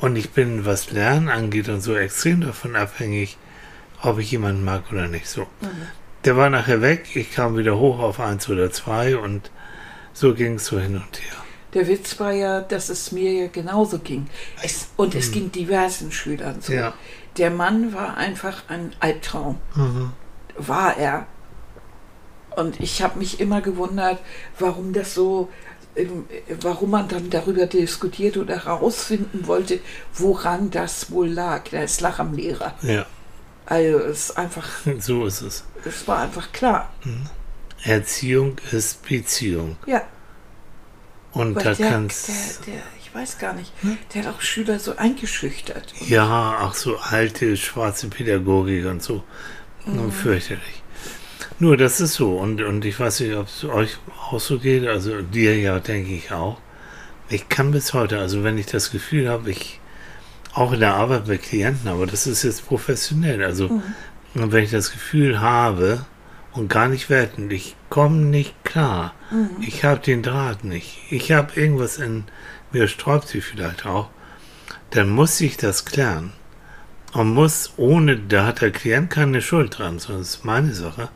Und 0.00 0.16
ich 0.16 0.30
bin, 0.30 0.64
was 0.64 0.90
Lernen 0.90 1.28
angeht 1.28 1.68
und 1.68 1.80
so, 1.80 1.94
extrem 1.94 2.40
davon 2.40 2.74
abhängig, 2.76 3.38
ob 4.02 4.18
ich 4.18 4.30
jemanden 4.30 4.64
mag 4.64 4.84
oder 4.90 5.08
nicht. 5.08 5.28
So. 5.28 5.46
Der 6.24 6.36
war 6.36 6.50
nachher 6.50 6.82
weg. 6.82 7.16
Ich 7.16 7.32
kam 7.32 7.56
wieder 7.56 7.78
hoch 7.78 7.98
auf 7.98 8.20
eins 8.20 8.48
oder 8.48 8.70
zwei 8.70 9.16
und 9.16 9.50
so 10.12 10.34
ging 10.34 10.54
es 10.54 10.66
so 10.66 10.78
hin 10.78 10.96
und 10.96 11.20
her. 11.20 11.36
Der 11.72 11.86
Witz 11.86 12.18
war 12.18 12.32
ja, 12.32 12.60
dass 12.60 12.88
es 12.88 13.12
mir 13.12 13.32
ja 13.32 13.46
genauso 13.46 14.00
ging. 14.00 14.26
Es, 14.62 14.88
und 14.96 15.14
es 15.14 15.30
ging 15.30 15.52
diversen 15.52 16.10
Schülern 16.10 16.60
so. 16.60 16.72
Ja. 16.72 16.94
Der 17.36 17.50
Mann 17.50 17.94
war 17.94 18.16
einfach 18.16 18.64
ein 18.68 18.92
Albtraum. 18.98 19.58
Mhm. 19.76 20.12
War 20.56 20.96
er. 20.96 21.26
Und 22.56 22.80
ich 22.80 23.02
habe 23.02 23.18
mich 23.18 23.38
immer 23.38 23.60
gewundert, 23.60 24.18
warum 24.58 24.92
das 24.92 25.14
so, 25.14 25.48
ähm, 25.94 26.26
warum 26.60 26.90
man 26.90 27.06
dann 27.06 27.30
darüber 27.30 27.66
diskutiert 27.66 28.36
oder 28.36 28.64
herausfinden 28.64 29.46
wollte, 29.46 29.78
woran 30.12 30.70
das 30.72 31.12
wohl 31.12 31.28
lag. 31.28 31.72
Es 31.72 32.00
lag 32.00 32.18
am 32.18 32.34
Lehrer. 32.34 32.74
Ja, 32.82 33.06
Also 33.70 33.98
es 33.98 34.18
ist 34.30 34.36
einfach, 34.36 34.68
so 34.98 35.24
ist 35.26 35.42
es. 35.42 35.64
es 35.84 36.06
war 36.06 36.18
einfach 36.18 36.50
klar. 36.52 36.92
Erziehung 37.84 38.56
ist 38.72 39.06
Beziehung. 39.08 39.76
Ja, 39.86 40.02
Und 41.32 41.54
weil 41.54 41.62
da 41.64 41.74
der, 41.74 41.88
kannst 41.88 42.28
der, 42.28 42.74
der, 42.74 42.82
ich 43.00 43.14
weiß 43.14 43.38
gar 43.38 43.54
nicht, 43.54 43.72
der 44.12 44.24
hat 44.24 44.34
auch 44.34 44.40
Schüler 44.40 44.78
so 44.80 44.96
eingeschüchtert. 44.96 45.94
Ja, 46.00 46.58
ach 46.60 46.74
so 46.74 46.98
alte 46.98 47.56
schwarze 47.56 48.08
Pädagogik 48.08 48.84
und 48.86 49.02
so. 49.02 49.22
Mhm. 49.86 49.96
Nur 49.96 50.12
Fürchterlich. 50.12 50.82
Nur 51.60 51.76
das 51.76 52.00
ist 52.00 52.14
so. 52.14 52.36
Und, 52.38 52.60
und 52.62 52.84
ich 52.84 52.98
weiß 52.98 53.20
nicht, 53.20 53.34
ob 53.34 53.46
es 53.46 53.64
euch 53.64 53.98
auch 54.30 54.40
so 54.40 54.58
geht. 54.58 54.86
Also 54.86 55.22
dir 55.22 55.56
ja, 55.58 55.78
denke 55.78 56.12
ich 56.12 56.32
auch. 56.32 56.58
Ich 57.28 57.48
kann 57.48 57.70
bis 57.70 57.94
heute, 57.94 58.18
also 58.18 58.42
wenn 58.42 58.58
ich 58.58 58.66
das 58.66 58.90
Gefühl 58.90 59.28
habe, 59.28 59.50
ich 59.50 59.79
auch 60.54 60.72
in 60.72 60.80
der 60.80 60.94
Arbeit 60.94 61.26
mit 61.28 61.42
Klienten, 61.42 61.88
aber 61.88 62.06
das 62.06 62.26
ist 62.26 62.42
jetzt 62.42 62.66
professionell. 62.66 63.44
Also 63.44 63.68
Mhm. 63.68 63.82
wenn 64.52 64.64
ich 64.64 64.70
das 64.70 64.92
Gefühl 64.92 65.40
habe 65.40 66.04
und 66.52 66.68
gar 66.68 66.88
nicht 66.88 67.10
werten. 67.10 67.50
Ich 67.50 67.76
komme 67.88 68.16
nicht 68.18 68.64
klar. 68.64 69.14
Ich 69.60 69.84
habe 69.84 70.00
den 70.00 70.22
Draht 70.22 70.64
nicht. 70.64 70.98
Ich 71.10 71.30
habe 71.32 71.58
irgendwas 71.60 71.98
in 71.98 72.24
mir, 72.72 72.88
sträubt 72.88 73.28
sich 73.28 73.44
vielleicht 73.44 73.86
auch. 73.86 74.08
Dann 74.90 75.08
muss 75.08 75.40
ich 75.40 75.56
das 75.56 75.84
klären. 75.84 76.32
Und 77.12 77.34
muss 77.34 77.72
ohne, 77.76 78.16
da 78.18 78.46
hat 78.46 78.60
der 78.60 78.70
Klient 78.70 79.10
keine 79.10 79.42
Schuld 79.42 79.78
dran, 79.78 79.98
sondern 79.98 80.22
es 80.22 80.36
ist 80.36 80.44
meine 80.44 80.74
Sache. 80.74 81.08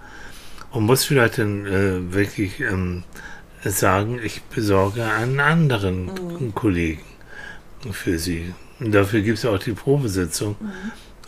Und 0.70 0.84
muss 0.84 1.04
vielleicht 1.04 1.38
dann 1.38 1.66
äh, 1.66 2.12
wirklich 2.12 2.60
ähm, 2.60 3.04
sagen, 3.64 4.18
ich 4.22 4.42
besorge 4.42 5.04
einen 5.04 5.38
anderen 5.40 6.52
Kollegen 6.54 7.02
für 7.92 8.18
sie. 8.18 8.54
Und 8.81 8.93
dafür 8.93 9.21
gibt 9.21 9.38
es 9.38 9.45
auch 9.47 9.59
die 9.59 9.73
Probesitzung. 9.73 10.57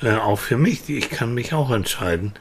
Äh, 0.03 0.17
auch 0.17 0.38
für 0.38 0.57
mich. 0.57 0.88
Ich 0.88 1.11
kann 1.11 1.35
mich 1.35 1.53
auch 1.55 1.71
entscheiden, 1.71 2.33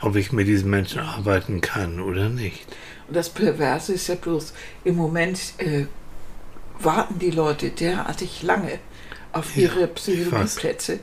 ob 0.00 0.16
ich 0.16 0.32
mit 0.32 0.46
diesen 0.46 0.68
Menschen 0.70 1.00
arbeiten 1.00 1.60
kann 1.60 2.00
oder 2.00 2.28
nicht. 2.28 2.66
Und 3.08 3.16
das 3.16 3.30
Perverse 3.30 3.92
ist 3.94 4.08
ja 4.08 4.14
bloß, 4.16 4.52
im 4.84 4.96
Moment 4.96 5.38
äh, 5.58 5.86
warten 6.80 7.18
die 7.18 7.30
Leute 7.30 7.70
derartig 7.70 8.42
lange 8.42 8.78
auf 9.32 9.56
Ja, 9.56 9.62
ihre 9.64 9.86
Psychologieplätze 9.88 10.98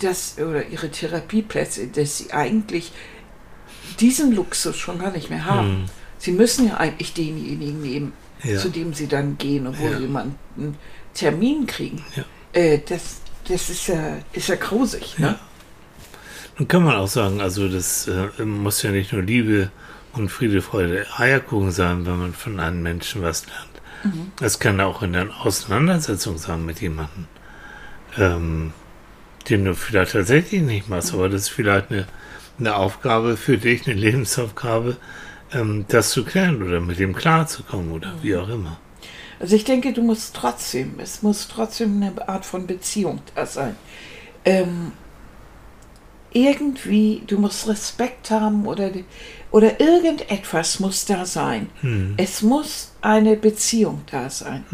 dass, 0.00 0.38
oder 0.38 0.66
ihre 0.66 0.90
Therapieplätze, 0.90 1.86
dass 1.86 2.18
sie 2.18 2.32
eigentlich 2.32 2.92
diesen 4.00 4.34
Luxus 4.34 4.76
schon 4.76 4.98
gar 4.98 5.12
nicht 5.12 5.30
mehr 5.30 5.44
haben. 5.44 5.68
Hm. 5.68 5.84
Sie 6.18 6.32
müssen 6.32 6.68
ja 6.68 6.76
eigentlich 6.78 7.12
denjenigen 7.14 7.80
nehmen, 7.80 8.12
Ja. 8.42 8.58
zu 8.58 8.68
dem 8.70 8.92
sie 8.94 9.06
dann 9.06 9.38
gehen 9.38 9.66
und 9.66 9.78
wo 9.78 9.86
Ja. 9.86 9.98
sie 9.98 10.06
mal 10.06 10.26
einen 10.56 10.76
Termin 11.14 11.66
kriegen. 11.66 12.04
Ja. 12.16 12.24
Äh, 12.54 12.78
das 12.88 13.20
das 13.46 13.68
ist, 13.68 13.88
ja, 13.88 14.16
ist 14.32 14.48
ja 14.48 14.54
grausig. 14.56 15.18
Ne? 15.18 15.26
Ja. 15.26 15.38
Nun 16.58 16.66
kann 16.68 16.84
man 16.84 16.96
auch 16.96 17.08
sagen, 17.08 17.40
also 17.40 17.68
das 17.68 18.08
äh, 18.08 18.42
muss 18.44 18.82
ja 18.82 18.90
nicht 18.90 19.12
nur 19.12 19.22
Liebe 19.22 19.70
und 20.14 20.30
Friede, 20.30 20.62
Freude, 20.62 21.06
Eierkuchen 21.16 21.70
sein, 21.72 22.06
wenn 22.06 22.18
man 22.18 22.32
von 22.32 22.58
einem 22.60 22.82
Menschen 22.82 23.22
was 23.22 23.44
lernt. 23.46 24.14
Mhm. 24.14 24.32
Es 24.40 24.58
kann 24.58 24.80
auch 24.80 25.02
in 25.02 25.12
der 25.12 25.28
Auseinandersetzung 25.42 26.38
sein 26.38 26.64
mit 26.64 26.80
jemandem, 26.80 27.26
ähm, 28.16 28.72
den 29.50 29.64
du 29.64 29.74
vielleicht 29.74 30.12
tatsächlich 30.12 30.62
nicht 30.62 30.88
machst, 30.88 31.12
aber 31.12 31.28
das 31.28 31.42
ist 31.42 31.48
vielleicht 31.50 31.90
eine, 31.90 32.06
eine 32.58 32.76
Aufgabe 32.76 33.36
für 33.36 33.58
dich, 33.58 33.86
eine 33.86 33.96
Lebensaufgabe, 34.00 34.96
ähm, 35.52 35.84
das 35.88 36.10
zu 36.10 36.24
klären 36.24 36.62
oder 36.62 36.80
mit 36.80 36.98
dem 36.98 37.14
klarzukommen 37.14 37.90
oder 37.90 38.08
Mhm. 38.14 38.22
wie 38.22 38.36
auch 38.36 38.48
immer. 38.48 38.78
Also 39.44 39.56
ich 39.56 39.64
denke, 39.64 39.92
du 39.92 40.00
musst 40.00 40.34
trotzdem, 40.34 40.94
es 41.00 41.20
muss 41.20 41.48
trotzdem 41.48 42.02
eine 42.02 42.28
Art 42.30 42.46
von 42.46 42.66
Beziehung 42.66 43.20
da 43.34 43.44
sein. 43.44 43.76
Ähm, 44.46 44.92
irgendwie, 46.32 47.22
du 47.26 47.38
musst 47.38 47.68
Respekt 47.68 48.30
haben 48.30 48.66
oder, 48.66 48.90
oder 49.50 49.78
irgendetwas 49.78 50.80
muss 50.80 51.04
da 51.04 51.26
sein. 51.26 51.68
Hm. 51.82 52.14
Es 52.16 52.40
muss 52.40 52.92
eine 53.02 53.36
Beziehung 53.36 54.00
da 54.10 54.30
sein. 54.30 54.64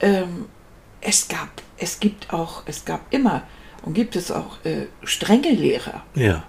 Ähm, 0.00 0.46
es 1.02 1.28
gab, 1.28 1.50
es 1.76 2.00
gibt 2.00 2.32
auch, 2.32 2.62
es 2.64 2.86
gab 2.86 3.12
immer 3.12 3.42
und 3.82 3.92
gibt 3.92 4.16
es 4.16 4.30
auch 4.30 4.64
äh, 4.64 4.86
strenge 5.02 5.50
Lehrer, 5.50 6.02
Ja, 6.14 6.44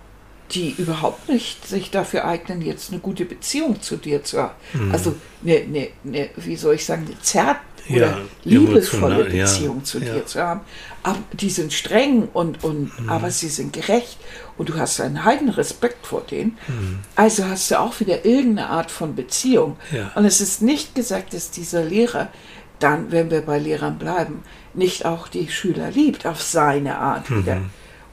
die 0.53 0.75
überhaupt 0.77 1.29
nicht 1.29 1.67
sich 1.67 1.89
dafür 1.91 2.25
eignen, 2.25 2.61
jetzt 2.61 2.91
eine 2.91 2.99
gute 2.99 3.25
Beziehung 3.25 3.81
zu 3.81 3.97
dir 3.97 4.23
zu 4.23 4.41
haben. 4.41 4.55
Mhm. 4.73 4.91
Also 4.91 5.15
eine, 5.43 5.57
eine, 5.57 5.87
eine, 6.05 6.29
wie 6.37 6.55
soll 6.55 6.75
ich 6.75 6.85
sagen, 6.85 7.05
eine 7.07 7.19
zart 7.21 7.57
Ja, 7.87 7.95
oder 7.97 8.21
liebevolle 8.43 9.15
emotional, 9.15 9.35
ja, 9.35 9.45
Beziehung 9.45 9.83
zu 9.83 9.99
ja. 9.99 10.13
dir 10.13 10.25
zu 10.25 10.41
haben. 10.41 10.61
Aber 11.01 11.19
die 11.33 11.49
sind 11.49 11.73
streng 11.73 12.29
und, 12.33 12.63
und 12.63 12.97
Mhm. 12.99 13.09
aber 13.09 13.29
sie 13.31 13.49
sind 13.49 13.73
gerecht 13.73 14.17
und 14.57 14.69
du 14.69 14.75
hast 14.77 15.01
einen 15.01 15.25
heiden 15.25 15.49
Respekt 15.49 16.05
vor 16.05 16.21
denen. 16.21 16.57
Mhm. 16.67 16.99
Also 17.15 17.45
hast 17.45 17.69
du 17.71 17.79
auch 17.79 17.99
wieder 17.99 18.23
irgendeine 18.25 18.69
Art 18.69 18.89
von 18.91 19.15
Beziehung. 19.15 19.77
Ja. 19.91 20.11
Und 20.15 20.25
es 20.25 20.39
ist 20.39 20.61
nicht 20.61 20.95
gesagt, 20.95 21.33
dass 21.33 21.51
dieser 21.51 21.83
Lehrer 21.83 22.29
dann, 22.79 23.11
wenn 23.11 23.31
wir 23.31 23.41
bei 23.41 23.59
Lehrern 23.59 23.97
bleiben, 23.97 24.43
nicht 24.73 25.05
auch 25.05 25.27
die 25.27 25.49
Schüler 25.49 25.91
liebt 25.91 26.25
auf 26.25 26.41
seine 26.41 26.97
Art 26.97 27.29
Mhm. 27.29 27.37
wieder. 27.39 27.57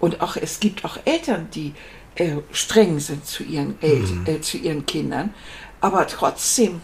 Und 0.00 0.20
auch 0.22 0.36
es 0.36 0.60
gibt 0.60 0.84
auch 0.84 0.96
Eltern, 1.04 1.48
die 1.54 1.74
äh, 2.20 2.36
streng 2.52 3.00
sind 3.00 3.24
zu 3.26 3.42
ihren, 3.42 3.74
El 3.80 3.96
Mhm. 4.00 4.26
äh, 4.26 4.40
zu 4.40 4.58
ihren 4.58 4.84
Kindern, 4.86 5.32
aber 5.80 6.06
trotzdem 6.06 6.82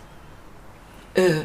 äh, 1.14 1.42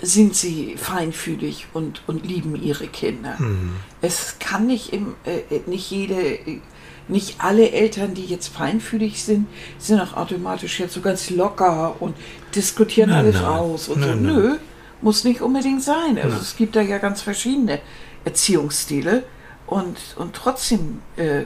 sind 0.00 0.34
sie 0.34 0.76
feinfühlig 0.76 1.66
und, 1.74 2.02
und 2.06 2.24
lieben 2.24 2.54
ihre 2.60 2.86
Kinder. 2.86 3.34
Mhm. 3.38 3.72
Es 4.00 4.36
kann 4.38 4.66
nicht, 4.66 4.92
im, 4.92 5.14
äh, 5.24 5.60
nicht 5.66 5.90
jede, 5.90 6.14
äh, 6.20 6.60
nicht 7.08 7.36
alle 7.38 7.70
Eltern, 7.70 8.14
die 8.14 8.24
jetzt 8.26 8.48
feinfühlig 8.48 9.22
sind, 9.22 9.46
sind 9.78 10.00
auch 10.00 10.14
automatisch 10.16 10.78
jetzt 10.80 10.94
so 10.94 11.00
ganz 11.00 11.30
locker 11.30 11.96
und 12.00 12.14
diskutieren 12.54 13.10
Nein, 13.10 13.18
alles 13.20 13.34
nein. 13.36 13.44
aus 13.44 13.88
und 13.88 14.02
so. 14.02 14.08
Nein, 14.08 14.22
nein. 14.22 14.34
Nö, 14.34 14.56
muss 15.02 15.24
nicht 15.24 15.40
unbedingt 15.40 15.82
sein. 15.82 16.18
Also 16.22 16.36
es 16.38 16.56
gibt 16.56 16.76
da 16.76 16.80
ja 16.80 16.98
ganz 16.98 17.22
verschiedene 17.22 17.80
Erziehungsstile 18.24 19.24
und, 19.68 19.96
und 20.16 20.34
trotzdem 20.34 21.00
äh, 21.16 21.44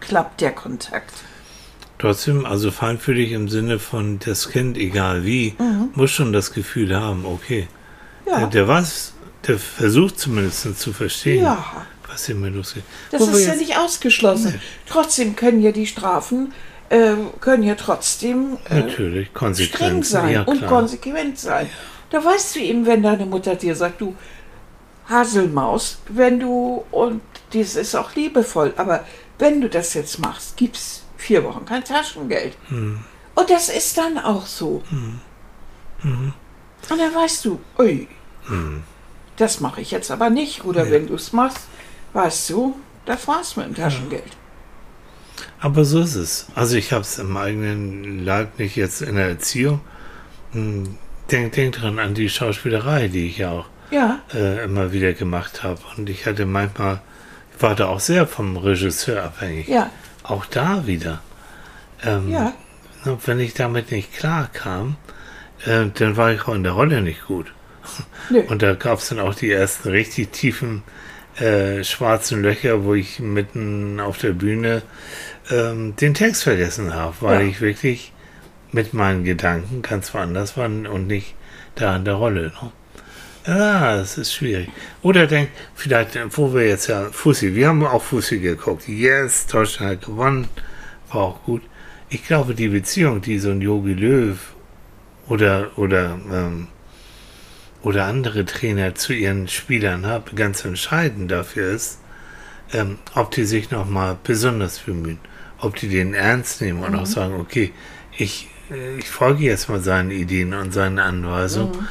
klappt 0.00 0.40
der 0.40 0.52
Kontakt. 0.52 1.12
Trotzdem, 1.98 2.46
also 2.46 2.70
feinfühlig 2.70 3.32
im 3.32 3.48
Sinne 3.48 3.78
von 3.78 4.18
das 4.18 4.48
Kind, 4.48 4.76
egal 4.76 5.24
wie, 5.24 5.54
muss 5.94 6.10
schon 6.10 6.32
das 6.32 6.52
Gefühl 6.52 6.98
haben, 6.98 7.24
okay, 7.24 7.68
Ja, 8.26 8.40
der, 8.40 8.46
der 8.48 8.68
was, 8.68 9.14
der 9.46 9.58
versucht 9.58 10.18
zumindest 10.18 10.78
zu 10.80 10.92
verstehen, 10.92 11.44
ja. 11.44 11.86
was 12.08 12.26
hier 12.26 12.34
mit 12.34 12.54
losgeht. 12.54 12.82
Das 13.10 13.20
Wo 13.20 13.36
ist 13.36 13.46
ja 13.46 13.54
nicht 13.54 13.76
ausgeschlossen. 13.78 14.52
Nee. 14.52 14.60
Trotzdem 14.86 15.36
können 15.36 15.62
ja 15.62 15.70
die 15.72 15.86
Strafen 15.86 16.52
äh, 16.92 17.14
können 17.40 17.62
ja 17.62 17.74
trotzdem 17.74 18.58
äh, 18.68 18.80
Natürlich, 18.80 19.28
streng 19.54 20.02
sein 20.02 20.30
ja 20.30 20.42
und 20.42 20.66
konsequent 20.66 21.38
sein. 21.38 21.70
Da 22.10 22.22
weißt 22.22 22.56
du 22.56 22.60
eben, 22.60 22.84
wenn 22.84 23.02
deine 23.02 23.24
Mutter 23.24 23.54
dir 23.54 23.74
sagt, 23.74 24.00
du 24.02 24.14
Haselmaus, 25.08 25.98
wenn 26.08 26.38
du, 26.38 26.84
und 26.90 27.22
dies 27.52 27.76
ist 27.76 27.94
auch 27.94 28.14
liebevoll, 28.14 28.72
aber 28.76 29.04
wenn 29.38 29.60
du 29.60 29.68
das 29.68 29.94
jetzt 29.94 30.18
machst, 30.18 30.56
gibt's 30.56 31.04
vier 31.16 31.44
Wochen 31.44 31.64
kein 31.64 31.84
Taschengeld. 31.84 32.56
Hm. 32.68 33.00
Und 33.34 33.50
das 33.50 33.68
ist 33.68 33.96
dann 33.98 34.18
auch 34.18 34.46
so. 34.46 34.82
Und 36.02 36.30
dann 36.88 37.14
weißt 37.14 37.44
du, 37.44 37.60
ui, 37.78 38.08
Hm. 38.46 38.82
das 39.36 39.60
mache 39.60 39.80
ich 39.80 39.90
jetzt 39.92 40.10
aber 40.10 40.30
nicht. 40.30 40.64
Oder 40.64 40.84
Ja. 40.86 40.90
wenn 40.90 41.06
du 41.06 41.14
es 41.14 41.32
machst, 41.32 41.60
weißt 42.12 42.50
du, 42.50 42.76
das 43.06 43.26
war's 43.28 43.56
mit 43.56 43.66
dem 43.66 43.74
Taschengeld. 43.74 44.36
Aber 45.60 45.84
so 45.84 46.00
ist 46.00 46.14
es. 46.16 46.46
Also 46.54 46.76
ich 46.76 46.92
habe 46.92 47.02
es 47.02 47.18
im 47.18 47.36
eigenen 47.36 48.24
Leib 48.24 48.58
nicht 48.58 48.76
jetzt 48.76 49.00
in 49.02 49.14
der 49.16 49.28
Erziehung. 49.28 49.80
Hm, 50.52 50.98
Denk, 51.30 51.52
denk 51.52 51.76
dran 51.76 51.98
an 52.00 52.14
die 52.14 52.28
Schauspielerei, 52.28 53.08
die 53.08 53.28
ich 53.28 53.38
ja 53.38 53.52
auch 53.52 53.66
Ja, 53.90 54.18
äh, 54.34 54.64
immer 54.64 54.92
wieder 54.92 55.12
gemacht 55.14 55.62
habe. 55.62 55.80
Und 55.96 56.10
ich 56.10 56.26
hatte 56.26 56.44
manchmal, 56.46 57.00
war 57.62 57.74
da 57.74 57.86
auch 57.88 58.00
sehr 58.00 58.26
vom 58.26 58.56
Regisseur 58.56 59.22
abhängig. 59.22 59.68
ja, 59.68 59.90
Auch 60.22 60.46
da 60.46 60.86
wieder. 60.86 61.20
Ähm, 62.04 62.28
ja. 62.30 62.52
Wenn 63.26 63.40
ich 63.40 63.54
damit 63.54 63.90
nicht 63.90 64.14
klar 64.16 64.48
kam, 64.52 64.96
äh, 65.64 65.86
dann 65.94 66.16
war 66.16 66.32
ich 66.32 66.42
auch 66.46 66.54
in 66.54 66.62
der 66.62 66.72
Rolle 66.72 67.00
nicht 67.02 67.26
gut. 67.26 67.52
Nö. 68.30 68.40
Und 68.48 68.62
da 68.62 68.74
gab 68.74 68.98
es 68.98 69.08
dann 69.08 69.18
auch 69.20 69.34
die 69.34 69.50
ersten 69.50 69.88
richtig 69.88 70.32
tiefen 70.32 70.82
äh, 71.40 71.82
schwarzen 71.82 72.42
Löcher, 72.42 72.84
wo 72.84 72.94
ich 72.94 73.18
mitten 73.18 73.98
auf 73.98 74.18
der 74.18 74.30
Bühne 74.32 74.82
ähm, 75.50 75.96
den 75.96 76.14
Text 76.14 76.42
vergessen 76.44 76.94
habe, 76.94 77.14
weil 77.20 77.40
Ja. 77.42 77.46
ich 77.48 77.60
wirklich 77.60 78.12
mit 78.70 78.94
meinen 78.94 79.24
Gedanken 79.24 79.82
ganz 79.82 80.14
woanders 80.14 80.56
war 80.56 80.66
und 80.66 81.06
nicht 81.06 81.34
da 81.74 81.96
in 81.96 82.04
der 82.04 82.14
Rolle. 82.14 82.52
Ne? 82.62 82.72
Ja, 83.46 83.96
es 83.96 84.18
ist 84.18 84.32
schwierig. 84.32 84.68
Oder 85.02 85.26
denk, 85.26 85.50
vielleicht, 85.74 86.14
äh, 86.14 86.26
wo 86.30 86.54
wir 86.54 86.68
jetzt 86.68 86.86
ja 86.86 87.08
Fussi, 87.10 87.54
wir 87.54 87.68
haben 87.68 87.84
auch 87.84 88.02
Fussi 88.02 88.38
geguckt. 88.38 88.88
Yes, 88.88 89.46
Deutschland 89.46 89.92
hat 89.92 90.06
gewonnen, 90.06 90.48
war 91.10 91.22
auch 91.22 91.42
gut. 91.44 91.62
Ich 92.08 92.24
glaube, 92.24 92.54
die 92.54 92.68
Beziehung, 92.68 93.20
die 93.20 93.38
so 93.38 93.50
ein 93.50 93.60
Yogi 93.60 93.94
Löw 93.94 94.38
oder, 95.26 95.76
oder, 95.76 96.18
ähm, 96.30 96.68
oder 97.82 98.04
andere 98.04 98.44
Trainer 98.44 98.94
zu 98.94 99.12
ihren 99.12 99.48
Spielern 99.48 100.06
haben, 100.06 100.36
ganz 100.36 100.64
entscheidend 100.64 101.30
dafür 101.30 101.72
ist, 101.72 101.98
ähm, 102.72 102.98
ob 103.14 103.32
die 103.32 103.44
sich 103.44 103.70
nochmal 103.72 104.16
besonders 104.22 104.78
bemühen, 104.78 105.18
ob 105.58 105.74
die 105.76 105.88
den 105.88 106.14
ernst 106.14 106.60
nehmen 106.60 106.84
und 106.84 106.94
auch 106.94 107.06
sagen, 107.06 107.34
okay, 107.40 107.72
ich, 108.16 108.48
äh, 108.70 108.98
ich 108.98 109.08
folge 109.08 109.42
jetzt 109.44 109.68
mal 109.68 109.80
seinen 109.80 110.12
Ideen 110.12 110.54
und 110.54 110.72
seinen 110.72 111.00
Anweisungen. 111.00 111.88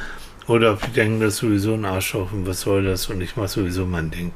Oder 0.48 0.72
ob 0.72 0.82
die 0.82 0.90
denken, 0.90 1.20
das 1.20 1.34
ist 1.34 1.40
sowieso 1.40 1.74
ein 1.74 1.84
Arschloch 1.84 2.32
und 2.32 2.46
was 2.46 2.62
soll 2.62 2.84
das 2.84 3.06
und 3.08 3.20
ich 3.20 3.36
mache 3.36 3.48
sowieso 3.48 3.86
mein 3.86 4.10
Ding. 4.10 4.32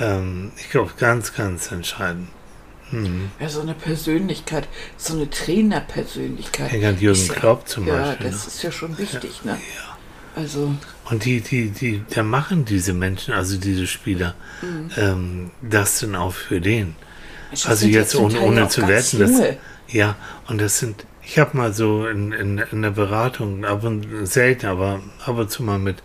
Ähm, 0.00 0.52
ich 0.56 0.70
glaube, 0.70 0.92
ganz, 0.98 1.34
ganz 1.34 1.70
entscheidend. 1.72 2.28
Hm. 2.90 3.30
Ja, 3.40 3.48
so 3.48 3.60
eine 3.62 3.74
Persönlichkeit, 3.74 4.68
so 4.96 5.14
eine 5.14 5.28
Trainerpersönlichkeit. 5.28 6.72
An 6.72 7.00
Jürgen 7.00 7.26
ja- 7.26 7.34
Klopp 7.34 7.68
zum 7.68 7.88
ja, 7.88 7.96
Beispiel. 7.96 8.30
das 8.30 8.42
ne? 8.42 8.46
ist 8.48 8.62
ja 8.62 8.70
schon 8.72 8.96
wichtig, 8.98 9.44
ne? 9.44 9.58
Also, 10.36 10.74
Und 11.10 11.24
die, 11.24 11.40
die, 11.40 11.70
die, 11.70 12.02
da 12.14 12.22
machen 12.22 12.64
diese 12.66 12.92
Menschen, 12.92 13.32
also 13.32 13.56
diese 13.56 13.86
Spieler, 13.86 14.34
ähm, 14.96 15.50
das 15.62 16.00
dann 16.00 16.14
auch 16.14 16.34
für 16.34 16.60
den. 16.60 16.94
das 17.50 17.66
Also 17.66 17.86
ja 17.86 18.00
jetzt 18.00 18.14
ohne, 18.14 18.40
ohne 18.40 18.68
zu 18.68 18.82
ganz 18.82 19.14
werten, 19.14 19.18
das, 19.18 19.56
ja, 19.88 20.14
und 20.46 20.60
das 20.60 20.78
sind, 20.78 21.06
ich 21.28 21.38
habe 21.40 21.56
mal 21.56 21.72
so 21.72 22.06
in, 22.06 22.30
in, 22.32 22.58
in 22.58 22.82
der 22.82 22.90
Beratung, 22.92 23.64
ab 23.64 23.82
und 23.82 24.06
selten, 24.26 24.66
aber 24.66 25.00
ab 25.24 25.36
und 25.36 25.50
zu 25.50 25.64
mal 25.64 25.78
mit 25.78 25.96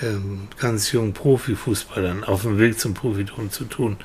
ähm, 0.00 0.46
ganz 0.60 0.92
jungen 0.92 1.12
Profifußballern 1.14 2.22
auf 2.22 2.42
dem 2.42 2.58
Weg 2.58 2.78
zum 2.78 2.94
Profitum 2.94 3.50
zu 3.50 3.64
tun. 3.64 3.96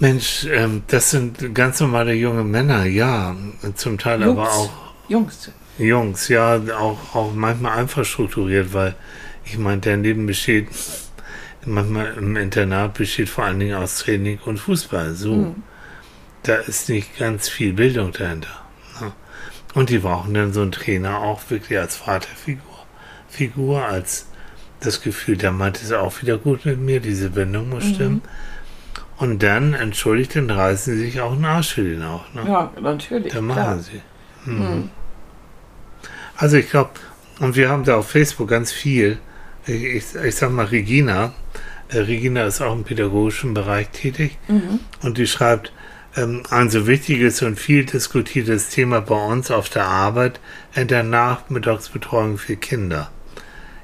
Mensch, 0.00 0.44
ähm, 0.50 0.82
das 0.88 1.10
sind 1.10 1.54
ganz 1.54 1.78
normale 1.80 2.12
junge 2.14 2.42
Männer, 2.42 2.84
ja, 2.84 3.36
zum 3.76 3.98
Teil 3.98 4.22
Jungs. 4.22 4.38
aber 4.38 4.50
auch 4.52 4.70
Jungs. 5.08 5.50
Jungs, 5.78 6.28
ja, 6.28 6.56
auch, 6.78 7.14
auch 7.14 7.32
manchmal 7.32 7.78
einfach 7.78 8.04
strukturiert, 8.04 8.72
weil 8.74 8.94
ich 9.44 9.56
meine, 9.58 9.80
der 9.80 9.96
Leben 9.98 10.26
besteht, 10.26 10.68
manchmal 11.64 12.14
im 12.18 12.36
Internat 12.36 12.94
besteht 12.94 13.28
vor 13.28 13.44
allen 13.44 13.60
Dingen 13.60 13.74
aus 13.76 13.98
Training 13.98 14.38
und 14.44 14.58
Fußball. 14.58 15.14
So, 15.14 15.34
Mhm. 15.34 15.62
da 16.42 16.56
ist 16.56 16.88
nicht 16.88 17.16
ganz 17.18 17.48
viel 17.48 17.72
Bildung 17.72 18.10
dahinter. 18.12 18.61
Und 19.74 19.90
die 19.90 19.98
brauchen 19.98 20.34
dann 20.34 20.52
so 20.52 20.62
einen 20.62 20.72
Trainer 20.72 21.18
auch 21.18 21.40
wirklich 21.48 21.78
als 21.78 21.96
Vaterfigur, 21.96 22.62
Figur, 23.28 23.84
als 23.84 24.26
das 24.80 25.00
Gefühl, 25.00 25.36
der 25.36 25.52
meint 25.52 25.80
es 25.82 25.92
auch 25.92 26.20
wieder 26.22 26.36
gut 26.38 26.66
mit 26.66 26.78
mir, 26.78 27.00
diese 27.00 27.30
Bindung 27.30 27.70
muss 27.70 27.84
stimmen. 27.84 28.22
Und 29.16 29.42
dann, 29.42 29.74
entschuldigt, 29.74 30.34
dann 30.36 30.50
reißen 30.50 30.94
sie 30.96 31.04
sich 31.04 31.20
auch 31.20 31.32
einen 31.32 31.44
Arsch 31.44 31.74
für 31.74 31.84
den 31.84 32.02
auch. 32.02 32.24
Ne? 32.34 32.42
Ja, 32.46 32.72
natürlich. 32.80 33.32
Da 33.32 33.38
klar. 33.38 33.42
machen 33.42 33.80
sie. 33.82 34.00
Mhm. 34.50 34.90
Also 36.36 36.56
ich 36.56 36.68
glaube, 36.68 36.90
und 37.38 37.54
wir 37.56 37.68
haben 37.68 37.84
da 37.84 37.96
auf 37.96 38.10
Facebook 38.10 38.48
ganz 38.48 38.72
viel, 38.72 39.18
ich, 39.66 39.84
ich, 39.84 40.14
ich 40.16 40.34
sag 40.34 40.50
mal 40.50 40.66
Regina, 40.66 41.32
äh, 41.88 41.98
Regina 41.98 42.44
ist 42.44 42.60
auch 42.60 42.72
im 42.72 42.84
pädagogischen 42.84 43.54
Bereich 43.54 43.90
tätig 43.90 44.38
Mhm. 44.48 44.80
und 45.02 45.18
die 45.18 45.26
schreibt, 45.26 45.72
ein 46.14 46.68
so 46.68 46.86
wichtiges 46.86 47.40
und 47.40 47.58
viel 47.58 47.86
diskutiertes 47.86 48.68
Thema 48.68 49.00
bei 49.00 49.14
uns 49.14 49.50
auf 49.50 49.70
der 49.70 49.86
Arbeit 49.86 50.40
in 50.74 50.88
der 50.88 51.02
Nachmittagsbetreuung 51.02 52.36
für 52.36 52.56
Kinder. 52.56 53.10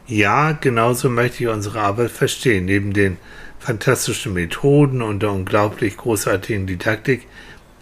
Ja, 0.07 0.53
genauso 0.53 1.09
möchte 1.09 1.45
ich 1.45 1.49
unsere 1.49 1.81
Arbeit 1.81 2.11
verstehen. 2.11 2.67
Neben 2.67 2.93
den 2.93 3.17
fantastischen 3.59 4.35
Methoden 4.35 5.01
und 5.01 5.23
der 5.23 5.33
unglaublich 5.33 5.97
großartigen 5.97 6.67
Didaktik 6.67 7.27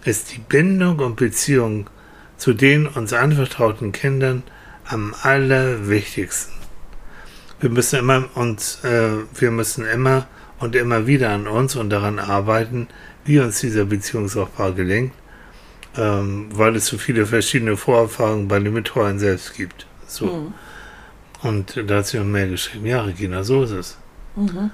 ist 0.05 0.33
die 0.33 0.38
Bindung 0.38 1.00
und 1.00 1.17
Beziehung 1.17 1.91
zu 2.37 2.53
den 2.53 2.87
uns 2.87 3.12
anvertrauten 3.12 3.91
Kindern 3.91 4.45
am 4.85 5.15
allerwichtigsten. 5.23 6.55
Wir 7.59 7.71
müssen 7.71 7.99
immer 7.99 8.29
uns, 8.35 8.85
äh, 8.85 9.11
wir 9.35 9.50
müssen 9.50 9.87
immer 9.87 10.29
und 10.59 10.76
immer 10.76 11.07
wieder 11.07 11.31
an 11.31 11.49
uns 11.49 11.75
und 11.75 11.91
daran 11.91 12.19
arbeiten, 12.19 12.88
wie 13.26 13.38
uns 13.40 13.61
dieser 13.61 13.85
Beziehungsaufbau 13.85 14.73
gelingt, 14.73 15.12
ähm, 15.97 16.49
weil 16.52 16.76
es 16.76 16.87
so 16.87 16.99
viele 16.99 17.26
verschiedene 17.26 17.76
Vorerfahrungen 17.76 18.49
bei 18.49 18.59
den 18.59 18.73
Betreuern 18.73 19.18
selbst 19.18 19.54
gibt. 19.54 19.87
So. 20.06 20.26
Mhm. 20.26 20.54
Und 21.42 21.83
da 21.87 21.97
hat 21.99 22.06
sie 22.06 22.18
noch 22.18 22.25
mehr 22.25 22.49
geschrieben. 22.49 22.87
Ja, 22.87 23.02
Regina, 23.02 23.45
so 23.45 23.62
ist 23.64 23.71
es. 23.73 23.99
Mhm. 24.37 24.71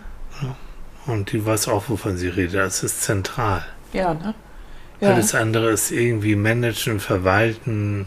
Und 1.06 1.32
die 1.32 1.44
weiß 1.44 1.68
auch, 1.68 1.88
wovon 1.88 2.16
sie 2.16 2.28
redet. 2.28 2.54
Das 2.54 2.82
ist 2.85 3.02
zentral. 3.02 3.64
Ja, 3.92 4.14
ne? 4.14 4.35
Ja. 5.00 5.14
Alles 5.14 5.35
andere 5.35 5.71
ist 5.71 5.90
irgendwie 5.90 6.37
managen, 6.37 7.00
verwalten, 7.00 8.06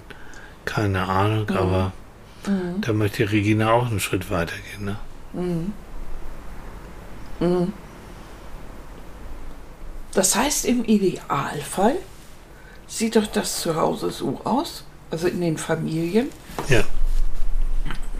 keine 0.63 1.03
Ahnung, 1.03 1.47
Mhm. 1.49 1.57
aber 1.57 1.91
Mhm. 2.47 2.79
da 2.81 2.93
möchte 2.93 3.29
Regina 3.31 3.71
auch 3.71 3.87
einen 3.87 3.99
Schritt 3.99 4.31
weitergehen. 4.31 4.85
Ne? 4.85 4.95
Mhm. 5.33 5.73
Mhm. 7.39 7.73
Das 10.15 10.36
heißt, 10.36 10.65
im 10.65 10.84
Idealfall 10.86 11.98
sieht 12.88 13.15
doch 13.15 13.27
das 13.27 13.60
zu 13.62 13.75
Hause 13.75 14.10
so 14.10 14.41
aus, 14.43 14.84
also 15.12 15.27
in 15.27 15.41
den 15.41 15.57
Familien, 15.57 16.29
Ja. 16.69 16.84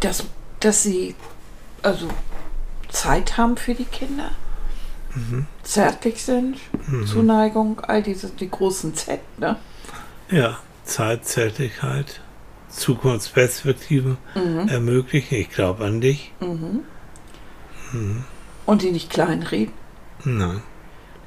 dass, 0.02 0.26
dass 0.60 0.84
sie 0.84 1.16
also 1.82 2.08
Zeit 2.90 3.38
haben 3.38 3.58
für 3.58 3.74
die 3.74 3.86
Kinder, 3.86 4.32
Mhm. 5.16 5.48
zärtlich 5.64 6.24
sind, 6.24 6.58
Mhm. 6.88 7.08
Zuneigung, 7.08 7.80
all 7.80 8.04
diese, 8.04 8.30
die 8.30 8.50
großen 8.52 8.94
Z, 8.96 9.22
ne? 9.40 9.56
Ja, 10.30 10.58
Zeit, 10.84 11.26
Zärtlichkeit, 11.26 12.20
Zukunftsperspektiven 12.70 14.18
Mhm. 14.36 14.68
ermöglichen. 14.68 15.36
Ich 15.36 15.50
glaube 15.50 15.86
an 15.86 16.02
dich. 16.02 16.34
Mhm. 16.42 16.82
Mhm. 17.94 18.26
Und 18.66 18.82
die 18.82 18.92
nicht 18.92 19.10
kleinreden. 19.10 19.74
Nein. 20.26 20.62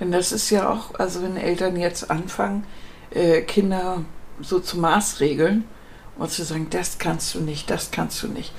Denn 0.00 0.12
das 0.12 0.32
ist 0.32 0.50
ja 0.50 0.70
auch, 0.70 0.94
also 0.94 1.22
wenn 1.22 1.37
Eltern 1.37 1.76
jetzt 1.76 2.11
anfangen, 2.11 2.64
äh, 3.11 3.42
Kinder 3.42 4.04
so 4.40 4.61
zu 4.61 4.78
maßregeln 4.78 5.64
und 6.18 6.30
zu 6.30 6.44
sagen, 6.44 6.68
das 6.70 6.98
kannst 6.98 7.34
du 7.34 7.40
nicht, 7.40 7.70
das 7.70 7.90
kannst 7.90 8.22
du 8.22 8.28
nicht, 8.28 8.52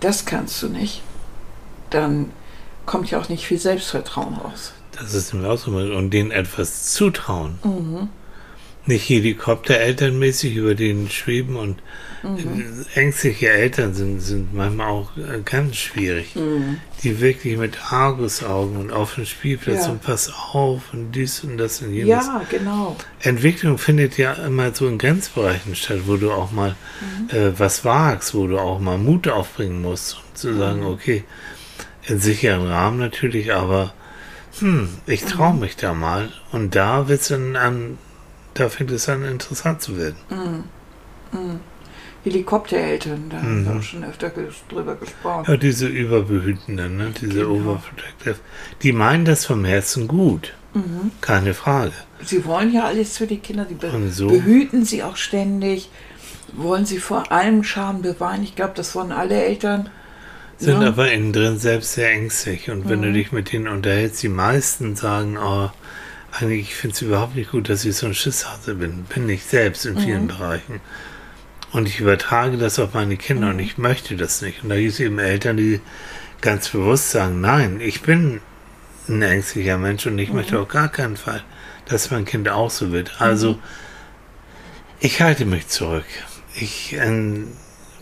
das 0.00 0.26
kannst 0.26 0.62
du 0.62 0.68
nicht, 0.68 1.02
dann 1.90 2.30
kommt 2.86 3.10
ja 3.10 3.18
auch 3.18 3.28
nicht 3.28 3.46
viel 3.46 3.58
Selbstvertrauen 3.58 4.34
raus. 4.34 4.72
Das 4.92 5.14
ist 5.14 5.32
mir 5.32 5.48
auch 5.48 5.58
so. 5.58 5.70
Und 5.72 6.10
denen 6.10 6.30
etwas 6.30 6.92
zutrauen. 6.92 7.58
Mhm. 7.64 8.08
Nicht 8.86 9.08
helikopterelternmäßig 9.08 10.56
über 10.56 10.74
denen 10.74 11.10
schweben 11.10 11.56
und 11.56 11.82
Mhm. 12.24 12.86
ängstliche 12.94 13.50
Eltern 13.50 13.92
sind, 13.94 14.20
sind 14.20 14.54
manchmal 14.54 14.88
auch 14.88 15.16
äh, 15.16 15.40
ganz 15.44 15.76
schwierig. 15.76 16.34
Mhm. 16.34 16.78
Die 17.02 17.20
wirklich 17.20 17.58
mit 17.58 17.92
Argusaugen 17.92 18.76
und 18.78 18.92
auf 18.92 19.14
dem 19.16 19.26
Spielplatz 19.26 19.84
Ja. 19.86 19.92
und 19.92 20.02
pass 20.02 20.32
auf 20.52 20.92
und 20.94 21.12
dies 21.12 21.44
und 21.44 21.58
das 21.58 21.82
und 21.82 21.92
jenes. 21.92 22.08
Ja, 22.26 22.42
genau. 22.50 22.96
Entwicklung 23.20 23.76
findet 23.78 24.16
ja 24.16 24.32
immer 24.32 24.74
so 24.74 24.88
in 24.88 24.96
Grenzbereichen 24.98 25.74
statt, 25.76 26.00
wo 26.06 26.16
du 26.16 26.32
auch 26.32 26.50
mal 26.50 26.74
Mhm. 27.30 27.36
äh, 27.36 27.58
was 27.58 27.84
wagst, 27.84 28.34
wo 28.34 28.46
du 28.46 28.58
auch 28.58 28.80
mal 28.80 28.96
Mut 28.98 29.28
aufbringen 29.28 29.82
musst 29.82 30.14
und 30.16 30.38
zu 30.38 30.56
sagen, 30.56 30.80
Mhm. 30.80 30.86
okay, 30.86 31.24
in 32.06 32.18
sicheren 32.20 32.66
Rahmen 32.66 32.98
natürlich, 32.98 33.52
aber 33.54 33.92
hm, 34.60 34.88
ich 35.06 35.24
traue 35.24 35.52
Mhm. 35.54 35.60
mich 35.60 35.76
da 35.76 35.94
mal 35.94 36.30
und 36.52 36.74
da 36.74 37.08
wird's 37.08 37.28
dann 37.28 37.56
an, 37.56 37.98
da 38.54 38.68
fängt 38.68 38.90
es 38.92 39.08
an 39.08 39.24
interessant 39.24 39.82
zu 39.82 39.98
werden. 39.98 40.16
Mhm. 40.30 40.64
Mhm. 41.38 41.60
Helikoptereltern, 42.24 43.28
da 43.30 43.36
haben 43.36 43.60
Mhm. 43.60 43.66
wir 43.66 43.76
auch 43.76 43.82
schon 43.82 44.04
öfter 44.04 44.30
ges 44.30 44.54
drüber 44.68 44.96
gesprochen. 44.96 45.44
Ja, 45.50 45.56
diese 45.56 45.86
Überbehütenden, 45.86 46.96
ne? 46.96 47.12
diese 47.20 47.40
Genau. 47.40 47.50
Overprotective, 47.50 48.36
die 48.82 48.92
meinen 48.92 49.24
das 49.24 49.44
vom 49.46 49.64
Herzen 49.64 50.08
gut, 50.08 50.54
Mhm. 50.72 51.12
keine 51.20 51.54
Frage. 51.54 51.92
Sie 52.24 52.44
wollen 52.44 52.72
ja 52.72 52.84
alles 52.84 53.18
für 53.18 53.26
die 53.26 53.38
Kinder, 53.38 53.64
die 53.66 53.74
be 53.74 53.90
so? 54.10 54.28
behüten 54.28 54.84
sie 54.84 55.02
auch 55.02 55.16
ständig, 55.16 55.90
wollen 56.54 56.86
sie 56.86 56.98
vor 56.98 57.30
allem 57.30 57.62
Scham 57.62 58.02
bewahren. 58.02 58.42
Ich 58.42 58.56
glaube, 58.56 58.72
das 58.74 58.94
wollen 58.94 59.12
alle 59.12 59.42
Eltern. 59.44 59.90
sind 60.56 60.80
Ja. 60.82 60.88
aber 60.88 61.10
innen 61.10 61.32
drin 61.32 61.58
selbst 61.58 61.94
sehr 61.94 62.10
ängstlich. 62.12 62.70
Und 62.70 62.88
wenn 62.88 63.02
du 63.02 63.08
Mhm. 63.08 63.14
dich 63.14 63.32
mit 63.32 63.52
denen 63.52 63.66
unterhältst, 63.66 64.22
die 64.22 64.28
meisten 64.28 64.94
sagen, 64.94 65.36
oh, 65.36 65.68
eigentlich, 66.30 66.60
ich 66.68 66.74
finde 66.76 66.94
es 66.94 67.02
überhaupt 67.02 67.34
nicht 67.34 67.50
gut, 67.50 67.68
dass 67.68 67.84
ich 67.84 67.96
so 67.96 68.06
ein 68.06 68.14
Schisshase 68.14 68.76
bin. 68.76 69.04
Bin 69.12 69.28
ich 69.28 69.42
selbst 69.44 69.84
in 69.84 69.98
vielen 69.98 70.22
Mhm. 70.24 70.28
Bereichen. 70.28 70.80
Und 71.74 71.88
ich 71.88 71.98
übertrage 71.98 72.56
das 72.56 72.78
auf 72.78 72.94
meine 72.94 73.16
Kinder 73.16 73.48
und 73.48 73.56
Mhm. 73.56 73.62
ich 73.62 73.78
möchte 73.78 74.14
das 74.16 74.40
nicht. 74.42 74.62
Und 74.62 74.68
da 74.68 74.76
gibt 74.76 74.92
es 74.92 75.00
eben 75.00 75.18
Eltern, 75.18 75.56
die 75.56 75.80
ganz 76.40 76.68
bewusst 76.68 77.10
sagen, 77.10 77.40
nein, 77.40 77.80
ich 77.80 78.00
bin 78.02 78.40
ein 79.08 79.20
ängstlicher 79.22 79.76
Mensch 79.76 80.06
und 80.06 80.16
ich 80.18 80.28
Mhm. 80.28 80.36
möchte 80.36 80.60
auf 80.60 80.68
gar 80.68 80.88
keinen 80.88 81.16
Fall, 81.16 81.42
dass 81.86 82.12
mein 82.12 82.24
Kind 82.26 82.48
auch 82.48 82.70
so 82.70 82.92
wird. 82.92 83.20
Also, 83.20 83.58
ich 85.00 85.20
halte 85.20 85.46
mich 85.46 85.66
zurück. 85.66 86.04
Ich 86.54 86.94
ähm, 86.94 87.48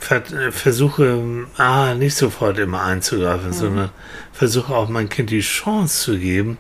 ver 0.01 0.23
versuche, 0.51 1.47
ah, 1.57 1.95
nicht 1.95 2.15
sofort 2.17 2.59
immer 2.59 2.83
einzugreifen, 2.83 3.49
Mhm. 3.49 3.53
sondern 3.55 3.91
versuche 4.35 4.75
auch 4.75 4.91
mein 4.91 5.09
Kind 5.09 5.31
die 5.31 5.41
Chance 5.41 6.05
zu 6.05 6.19
geben, 6.19 6.59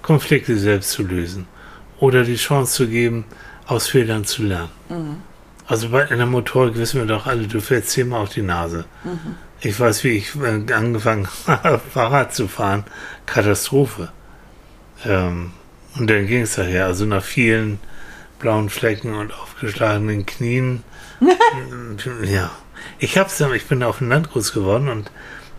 Konflikte 0.00 0.56
selbst 0.56 0.90
zu 0.92 1.02
lösen. 1.02 1.46
Oder 1.98 2.22
die 2.22 2.36
Chance 2.36 2.72
zu 2.74 2.86
geben, 2.88 3.24
aus 3.66 3.88
Fehlern 3.88 4.24
zu 4.24 4.44
lernen. 4.44 4.70
Mhm. 4.88 5.16
Also 5.72 5.88
bei 5.88 6.06
einer 6.10 6.26
Motorik 6.26 6.76
wissen 6.76 7.00
wir 7.00 7.06
doch 7.06 7.26
alle, 7.26 7.46
du 7.46 7.58
fällst 7.62 7.92
zehnmal 7.92 8.20
auf 8.20 8.28
die 8.28 8.42
Nase. 8.42 8.84
Mhm. 9.04 9.36
Ich 9.62 9.80
weiß, 9.80 10.04
wie 10.04 10.18
ich 10.18 10.36
äh, 10.36 10.70
angefangen 10.70 11.26
habe, 11.46 11.80
Fahrrad 11.94 12.34
zu 12.34 12.46
fahren. 12.46 12.84
Katastrophe. 13.24 14.12
Ähm, 15.06 15.52
und 15.96 16.10
dann 16.10 16.26
ging 16.26 16.42
es 16.42 16.56
daher. 16.56 16.84
Also 16.84 17.06
nach 17.06 17.24
vielen 17.24 17.80
blauen 18.38 18.68
Flecken 18.68 19.14
und 19.14 19.32
aufgeschlagenen 19.32 20.26
Knien. 20.26 20.84
ja. 22.22 22.50
Ich 22.98 23.16
hab's 23.16 23.38
dann, 23.38 23.54
ich 23.54 23.64
bin 23.64 23.82
auf 23.82 23.96
dem 23.96 24.10
Land 24.10 24.30
groß 24.30 24.52
geworden 24.52 24.90
und 24.90 25.10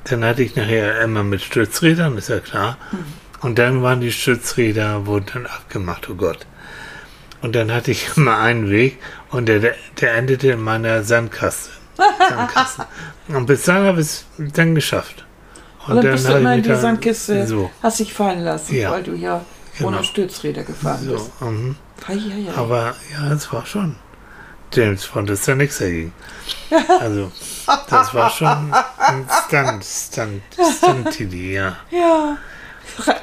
dann 0.04 0.23
hatte 0.23 0.43
ich 0.43 0.56
nachher 0.56 1.02
immer 1.02 1.23
mit 1.23 1.41
Stützrädern, 1.41 2.19
ist 2.19 2.30
ja 2.30 2.39
klar. 2.39 2.78
Und 3.41 3.58
dann 3.58 3.82
waren 3.82 3.99
die 3.99 4.12
Stützräder, 4.12 5.08
wurden 5.08 5.26
dann 5.34 5.45
abgemacht, 5.47 6.08
oh 6.08 6.13
Gott. 6.13 6.45
Und 7.43 7.53
dann 7.56 7.71
hatte 7.71 7.91
ich 7.91 8.08
immer 8.17 8.38
einen 8.39 8.71
Weg 8.71 8.97
und 9.29 9.45
der, 9.47 9.60
der, 9.99 10.13
endete 10.15 10.49
in 10.51 10.62
meiner 10.62 11.03
Sandkaste. 11.03 11.69
Sandkasten. 12.29 12.86
Und 13.27 13.45
bis 13.45 13.63
dann 13.63 13.86
habe 13.86 14.01
ich 14.01 14.08
es 14.08 14.25
dann 14.38 14.73
geschafft. 14.73 15.23
Und 15.88 15.97
dann 15.97 16.13
bist 16.13 16.27
du 16.27 16.34
immer 16.34 16.56
in 16.56 16.63
die 16.63 16.73
Sandkiste, 16.75 17.45
So, 17.45 17.69
hast 17.84 17.99
dich 17.99 18.13
fallen 18.13 18.39
lassen, 18.39 18.75
Ja. 18.75 18.89
weil 18.91 19.03
du 19.03 19.13
ja 19.13 19.41
Genau. 19.77 19.89
ohne 19.89 20.03
Stützräder 20.03 20.63
gefahren 20.63 21.06
bist. 21.08 21.32
so. 21.39 21.45
Mhm. 21.45 21.75
Ei, 22.08 22.13
ei, 22.13 22.49
ei. 22.49 22.58
Aber 22.58 22.95
ja, 23.12 23.34
es 23.34 23.51
war 23.51 23.65
schon. 23.65 23.95
James 24.71 25.06
Bond 25.08 25.29
ist 25.29 25.47
da 25.47 25.53
nichts 25.56 25.77
dagegen. 25.79 26.13
Also, 26.99 27.32
das 27.89 28.13
war 28.13 28.29
schon 28.29 28.47
ein 28.97 29.27
Stunt, 29.47 29.84
Stunt, 29.86 30.41
Stunt-Idee, 30.77 31.53
ja. 31.56 31.77
Ja. 31.91 32.38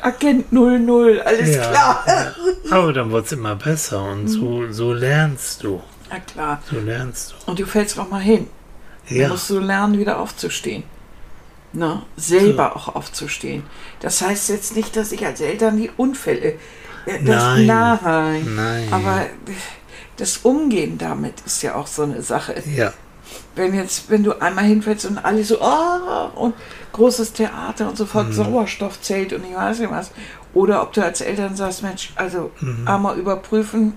Agent 0.02 0.52
00, 0.52 1.20
alles 1.22 1.56
Ja, 1.56 1.62
klar. 1.70 2.04
ja. 2.06 2.32
Aber 2.70 2.92
dann 2.92 3.10
wird 3.10 3.26
es 3.26 3.32
immer 3.32 3.54
besser 3.56 4.02
und 4.04 4.28
so, 4.28 4.70
so 4.72 4.92
lernst 4.92 5.62
du. 5.62 5.82
Na 6.10 6.18
klar. 6.20 6.62
So 6.70 6.78
lernst 6.80 7.34
Und 7.46 7.58
du 7.58 7.66
fällst 7.66 7.98
auch 7.98 8.08
mal 8.08 8.20
hin. 8.20 8.46
du. 9.08 9.14
Du 9.14 9.20
Ja, 9.20 9.28
musst 9.28 9.48
du 9.50 9.58
lernen, 9.60 9.98
wieder 9.98 10.18
aufzustehen. 10.18 10.82
Na, 11.72 12.02
selber 12.16 12.74
auch 12.76 12.94
aufzustehen. 12.96 13.62
Das 14.00 14.20
heißt 14.22 14.48
jetzt 14.48 14.74
nicht, 14.74 14.96
dass 14.96 15.12
ich 15.12 15.24
als 15.24 15.40
Eltern 15.40 15.76
die 15.76 15.90
Unfälle. 15.96 16.54
äh, 17.06 17.22
Das, 17.24 17.42
Nein. 17.44 17.66
nein. 17.66 18.54
Nein. 18.56 18.88
Aber 18.92 19.26
das 20.16 20.38
Umgehen 20.38 20.98
damit 20.98 21.34
ist 21.46 21.62
ja 21.62 21.76
auch 21.76 21.86
so 21.86 22.02
eine 22.02 22.22
Sache. 22.22 22.60
ja, 22.74 22.92
Wenn 23.56 23.74
jetzt, 23.74 24.10
wenn 24.10 24.22
du 24.22 24.40
einmal 24.40 24.64
hinfällst 24.64 25.06
und 25.06 25.18
alle 25.18 25.44
so, 25.44 25.58
oh, 25.60 26.28
und 26.40 26.54
großes 26.92 27.32
Theater 27.32 27.88
und 27.88 27.96
sofort 27.96 28.28
Mhm. 28.28 28.32
Sauerstoffzelt 28.32 29.32
und 29.32 29.44
ich 29.44 29.54
weiß 29.56 29.80
nicht 29.80 29.90
was. 29.90 30.10
Oder 30.54 30.82
ob 30.82 30.92
du 30.92 31.02
als 31.04 31.20
Eltern 31.20 31.56
sagst, 31.56 31.82
Mensch, 31.82 32.12
also 32.16 32.50
Mhm. 32.60 32.86
einmal 32.86 33.18
überprüfen, 33.18 33.94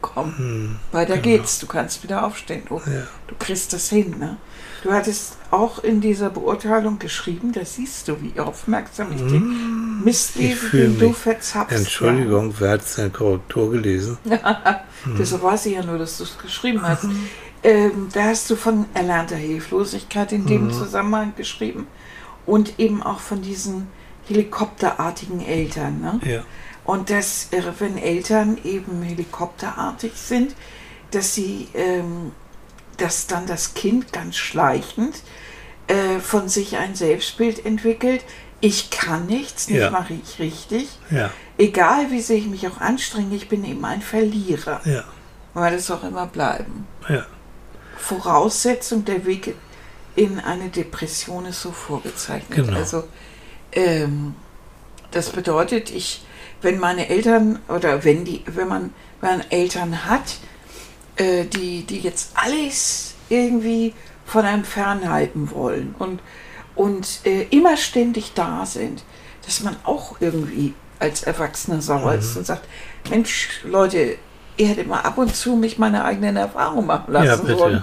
komm, 0.00 0.76
weiter 0.92 1.18
geht's, 1.18 1.58
du 1.58 1.66
kannst 1.66 2.02
wieder 2.02 2.24
aufstehen. 2.24 2.62
Du, 2.68 2.76
Ja. 2.76 3.02
du 3.26 3.34
kriegst 3.38 3.72
das 3.72 3.88
hin. 3.90 4.16
Ne? 4.18 4.36
Du 4.82 4.92
hattest 4.92 5.36
auch 5.50 5.84
in 5.84 6.00
dieser 6.00 6.30
Beurteilung 6.30 6.98
geschrieben, 6.98 7.52
da 7.52 7.62
siehst 7.66 8.08
du, 8.08 8.16
wie 8.22 8.38
aufmerksam 8.40 9.08
ich 9.12 9.18
den 9.18 10.02
Mist 10.02 10.36
Mhm. 10.36 10.42
Ich 10.42 10.48
lese, 10.48 10.56
fühl 10.56 10.80
den 10.88 10.98
du 10.98 11.12
verzapfst. 11.12 11.76
Entschuldigung, 11.76 12.54
wer 12.58 12.70
hat 12.72 12.88
seine 12.88 13.10
Korrektur 13.10 13.70
gelesen? 13.72 14.16
Ja. 14.24 14.84
Mhm. 15.04 15.16
Deshalb 15.18 15.42
weiß 15.42 15.66
ich 15.66 15.74
ja 15.74 15.82
nur, 15.82 15.98
dass 15.98 16.16
du 16.18 16.24
es 16.24 16.38
geschrieben 16.38 16.80
hast. 16.82 17.04
Ähm, 17.62 18.08
da 18.12 18.24
hast 18.24 18.48
du 18.50 18.56
von 18.56 18.86
erlernter 18.94 19.36
Hilflosigkeit 19.36 20.32
in 20.32 20.42
Mhm. 20.42 20.46
dem 20.46 20.72
Zusammenhang 20.72 21.34
geschrieben 21.36 21.86
und 22.46 22.78
eben 22.78 23.02
auch 23.02 23.20
von 23.20 23.42
diesen 23.42 23.88
helikopterartigen 24.26 25.40
Eltern. 25.44 26.00
Ne? 26.00 26.20
Ja, 26.24 26.42
Und 26.84 27.10
dass, 27.10 27.48
äh, 27.52 27.62
wenn 27.78 27.98
Eltern 27.98 28.58
eben 28.64 29.02
helikopterartig 29.02 30.12
sind, 30.14 30.54
dass 31.10 31.34
sie, 31.34 31.68
ähm, 31.74 32.32
dass 32.96 33.26
dann 33.26 33.46
das 33.46 33.74
Kind 33.74 34.12
ganz 34.12 34.36
schleichend 34.36 35.22
äh, 35.88 36.20
von 36.20 36.48
sich 36.48 36.76
ein 36.78 36.94
Selbstbild 36.94 37.66
entwickelt. 37.66 38.24
Ich 38.60 38.90
kann 38.90 39.26
nichts, 39.26 39.68
nicht 39.68 39.80
Ja. 39.80 39.90
mache 39.90 40.14
ich 40.14 40.38
richtig. 40.38 40.88
ja, 41.10 41.30
Egal 41.58 42.10
wie 42.10 42.20
sehr 42.20 42.36
ich 42.36 42.46
mich 42.46 42.66
auch 42.68 42.80
anstrenge, 42.80 43.34
ich 43.34 43.48
bin 43.48 43.64
eben 43.64 43.84
ein 43.84 44.00
Verlierer. 44.00 44.80
ja, 44.84 45.04
Weil 45.54 45.72
das 45.74 45.90
auch 45.90 46.04
immer 46.04 46.26
bleiben. 46.26 46.86
ja. 47.08 47.26
Voraussetzung 48.00 49.04
der 49.04 49.24
Weg 49.26 49.54
in 50.16 50.40
eine 50.40 50.68
Depression 50.68 51.46
ist 51.46 51.62
so 51.62 51.70
vorgezeichnet. 51.70 52.66
Genau. 52.66 52.76
Also 52.76 53.04
ähm, 53.72 54.34
das 55.10 55.30
bedeutet, 55.30 55.90
ich, 55.90 56.24
wenn 56.62 56.78
meine 56.78 57.08
Eltern 57.08 57.60
oder 57.68 58.04
wenn 58.04 58.24
die, 58.24 58.42
wenn 58.46 58.68
man, 58.68 58.92
wenn 59.20 59.38
man 59.38 59.50
Eltern 59.50 60.06
hat, 60.06 60.38
äh, 61.16 61.44
die, 61.44 61.84
die 61.84 62.00
jetzt 62.00 62.32
alles 62.34 63.14
irgendwie 63.28 63.94
von 64.24 64.44
einem 64.44 64.64
fernhalten 64.64 65.50
wollen 65.50 65.94
und, 65.98 66.20
und 66.74 67.20
äh, 67.24 67.42
immer 67.50 67.76
ständig 67.76 68.32
da 68.34 68.66
sind, 68.66 69.04
dass 69.44 69.60
man 69.60 69.76
auch 69.84 70.20
irgendwie 70.20 70.74
als 70.98 71.22
Erwachsener 71.22 71.80
sauer 71.80 72.14
ist 72.14 72.36
und 72.36 72.46
sagt, 72.46 72.66
Mensch, 73.08 73.60
Leute, 73.64 74.18
ihr 74.60 74.68
hättet 74.68 74.86
mal 74.86 75.00
ab 75.00 75.16
und 75.16 75.34
zu 75.34 75.56
mich 75.56 75.78
meine 75.78 76.04
eigenen 76.04 76.36
Erfahrungen 76.36 76.86
machen 76.86 77.12
lassen 77.12 77.48
Ja, 77.48 77.56
sollen. 77.56 77.82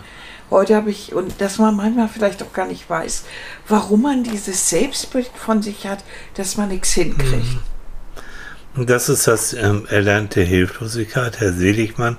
Heute 0.49 0.75
habe 0.75 0.91
ich, 0.91 1.13
und 1.13 1.41
dass 1.41 1.57
man 1.57 1.75
manchmal 1.75 2.07
vielleicht 2.07 2.41
auch 2.41 2.53
gar 2.53 2.67
nicht 2.67 2.89
weiß, 2.89 3.25
warum 3.67 4.03
man 4.03 4.23
dieses 4.23 4.69
Selbstbild 4.69 5.29
von 5.35 5.61
sich 5.61 5.85
hat, 5.87 6.03
dass 6.35 6.55
man 6.55 6.69
nichts 6.69 6.93
hinkriegt. 6.93 7.57
Und 8.75 8.89
das 8.89 9.09
ist 9.09 9.27
das 9.27 9.53
ähm, 9.53 9.85
erlernte 9.89 10.41
Hilflosigkeit. 10.41 11.39
Herr 11.39 11.51
Seligmann, 11.51 12.15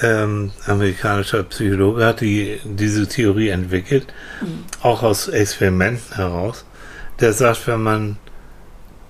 ähm, 0.00 0.52
amerikanischer 0.66 1.42
Psychologe, 1.42 2.06
hat 2.06 2.22
die, 2.22 2.60
diese 2.64 3.08
Theorie 3.08 3.48
entwickelt, 3.48 4.06
auch 4.80 5.02
aus 5.02 5.28
Experimenten 5.28 6.16
heraus. 6.16 6.64
Der 7.18 7.34
sagt, 7.34 7.66
wenn 7.66 7.82
man 7.82 8.16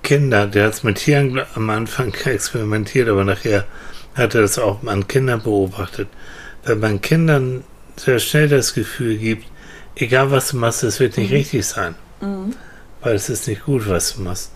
Kinder, 0.03 0.47
der 0.47 0.67
hat 0.67 0.73
es 0.73 0.83
mit 0.83 0.97
Tieren 0.97 1.41
am 1.55 1.71
Anfang 1.71 2.13
experimentiert, 2.25 3.09
aber 3.09 3.25
nachher 3.25 3.65
hat 4.15 4.35
er 4.35 4.43
das 4.43 4.59
auch 4.59 4.83
an 4.85 5.07
Kindern 5.09 5.43
beobachtet. 5.43 6.09
Wenn 6.65 6.81
man 6.81 7.01
Kindern 7.01 7.65
sehr 7.97 8.19
schnell 8.19 8.49
das 8.49 8.75
Gefühl 8.75 9.17
gibt, 9.19 9.47
egal 9.97 10.31
was 10.31 10.51
du 10.51 10.57
machst, 10.57 10.83
es 10.83 11.01
wird 11.01 11.17
nicht 11.17 11.33
richtig 11.33 11.67
sein, 11.67 11.95
weil 13.01 13.15
es 13.15 13.29
ist 13.29 13.49
nicht 13.49 13.65
gut, 13.65 13.89
was 13.89 14.15
du 14.15 14.23
machst. 14.23 14.53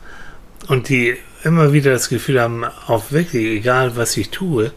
Und 0.68 0.88
die 0.88 1.16
immer 1.44 1.72
wieder 1.72 1.92
das 1.92 2.08
Gefühl 2.08 2.40
haben, 2.40 2.64
auch 2.64 3.10
wirklich, 3.10 3.44
egal 3.44 3.96
was 3.96 4.16
ich 4.16 4.30
tue, 4.30 4.72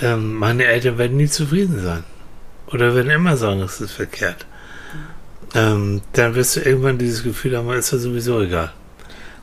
ähm, 0.00 0.34
meine 0.34 0.64
Eltern 0.64 0.98
werden 0.98 1.16
nie 1.16 1.28
zufrieden 1.28 1.82
sein. 1.82 2.04
Oder 2.68 2.94
werden 2.94 3.10
immer 3.10 3.36
sagen, 3.36 3.60
es 3.60 3.80
ist 3.80 3.92
verkehrt. 3.92 4.46
Ähm, 5.54 6.00
dann 6.12 6.34
wirst 6.34 6.56
du 6.56 6.60
irgendwann 6.60 6.98
dieses 6.98 7.22
Gefühl 7.22 7.56
haben, 7.56 7.70
ist 7.70 7.92
ja 7.92 7.98
sowieso 7.98 8.40
egal. 8.40 8.72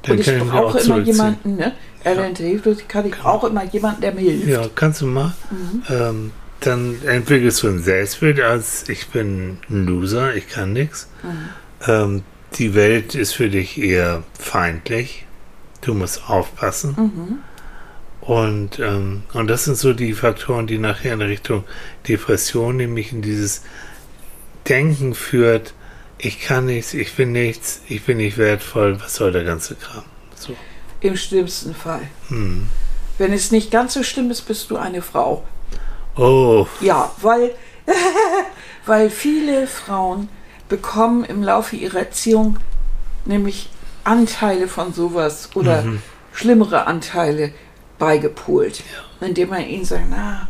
Dann 0.03 0.13
Und 0.13 0.19
ich 0.19 0.25
kann 0.25 0.37
ich 0.37 0.43
mich 0.43 0.53
auch 0.53 0.71
brauche 0.71 0.79
immer 0.79 0.99
jemanden, 0.99 1.55
ne? 1.57 1.73
Erlernte 2.07 2.43
Hilflosigkeit, 2.43 3.05
ich 3.05 3.17
brauche 3.17 3.47
immer 3.47 3.65
jemanden, 3.65 4.01
der 4.01 4.13
mir 4.13 4.31
hilft. 4.31 4.47
Ja, 4.47 4.67
kannst 4.73 5.01
du 5.01 5.07
mal. 5.07 5.33
Ähm, 5.89 6.31
dann 6.59 6.97
entwickelst 7.05 7.63
du 7.63 7.67
ein 7.67 7.79
Selbstbild 7.79 8.41
als 8.41 8.89
ich 8.89 9.07
bin 9.07 9.59
ein 9.69 9.85
Loser, 9.85 10.35
ich 10.35 10.49
kann 10.49 10.73
nichts. 10.73 11.09
Ähm, 11.87 12.23
die 12.55 12.73
Welt 12.73 13.13
ist 13.13 13.33
für 13.33 13.49
dich 13.49 13.77
eher 13.77 14.23
feindlich. 14.39 15.25
Du 15.81 15.93
musst 15.93 16.29
aufpassen. 16.29 17.43
Und, 18.21 18.79
ähm, 18.79 19.23
und 19.33 19.47
das 19.47 19.65
sind 19.65 19.77
so 19.77 19.93
die 19.93 20.13
Faktoren, 20.13 20.67
die 20.67 20.79
nachher 20.79 21.13
in 21.13 21.21
Richtung 21.21 21.63
Depression, 22.07 22.75
nämlich 22.75 23.13
in 23.13 23.21
dieses 23.21 23.61
Denken 24.67 25.13
führt, 25.13 25.73
ich 26.17 26.41
kann 26.41 26.65
nichts, 26.65 26.93
ich 26.93 27.15
bin 27.15 27.31
nichts, 27.31 27.81
ich 27.87 28.03
bin 28.03 28.17
nicht 28.17 28.37
wertvoll, 28.37 28.99
was 28.99 29.15
soll 29.15 29.31
der 29.31 29.43
ganze 29.43 29.75
Kram? 29.75 30.03
So. 30.35 30.55
Im 31.01 31.15
schlimmsten 31.15 31.75
Fall. 31.75 32.01
Hm. 32.29 32.67
Wenn 33.17 33.33
es 33.33 33.51
nicht 33.51 33.71
ganz 33.71 33.93
so 33.93 34.03
schlimm 34.03 34.31
ist, 34.31 34.41
bist 34.41 34.69
du 34.69 34.77
eine 34.77 35.01
Frau. 35.01 35.43
Oh, 36.15 36.67
Ja, 36.81 37.11
weil, 37.21 37.51
weil 38.85 39.09
viele 39.09 39.67
Frauen 39.67 40.29
bekommen 40.69 41.23
im 41.23 41.43
Laufe 41.43 41.75
ihrer 41.75 41.99
Erziehung 41.99 42.57
nämlich 43.25 43.69
Anteile 44.03 44.67
von 44.67 44.93
sowas 44.93 45.49
oder 45.55 45.83
schlimmere 46.33 46.87
Anteile 46.87 47.51
beigepolt, 47.99 48.83
indem 49.21 49.49
man 49.49 49.65
ihnen 49.65 49.85
sagt, 49.85 50.05
na, 50.09 50.47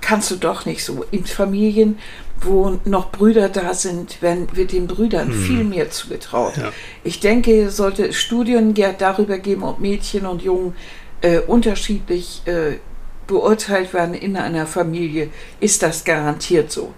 kannst 0.00 0.30
du 0.30 0.36
doch 0.36 0.66
nicht 0.66 0.84
so. 0.84 1.04
In 1.10 1.24
Familien, 1.24 1.98
wo 2.42 2.78
noch 2.84 3.10
Brüder 3.10 3.48
da 3.48 3.74
sind, 3.74 4.22
werden, 4.22 4.48
wird 4.52 4.72
den 4.72 4.86
Brüdern 4.86 5.32
viel 5.32 5.64
mehr 5.64 5.90
zugetraut. 5.90 6.56
Ja. 6.56 6.72
Ich 7.04 7.20
denke, 7.20 7.64
es 7.64 7.76
sollte 7.76 8.12
Studien 8.12 8.74
darüber 8.98 9.38
geben, 9.38 9.62
ob 9.62 9.80
Mädchen 9.80 10.26
und 10.26 10.42
Jungen 10.42 10.74
äh, 11.20 11.38
unterschiedlich 11.40 12.42
äh, 12.46 12.78
beurteilt 13.30 13.94
werden 13.94 14.14
in 14.14 14.36
einer 14.36 14.66
Familie, 14.66 15.30
ist 15.60 15.84
das 15.84 16.04
garantiert 16.04 16.72
so. 16.72 16.92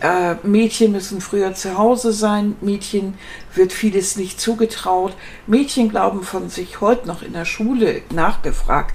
Äh, 0.00 0.34
Mädchen 0.46 0.92
müssen 0.92 1.22
früher 1.22 1.54
zu 1.54 1.78
Hause 1.78 2.12
sein, 2.12 2.56
Mädchen 2.60 3.14
wird 3.54 3.72
vieles 3.72 4.16
nicht 4.16 4.38
zugetraut. 4.38 5.14
Mädchen 5.46 5.88
glauben 5.88 6.24
von 6.24 6.50
sich 6.50 6.82
heute 6.82 7.08
noch 7.08 7.22
in 7.22 7.32
der 7.32 7.46
Schule 7.46 8.02
nachgefragt, 8.12 8.94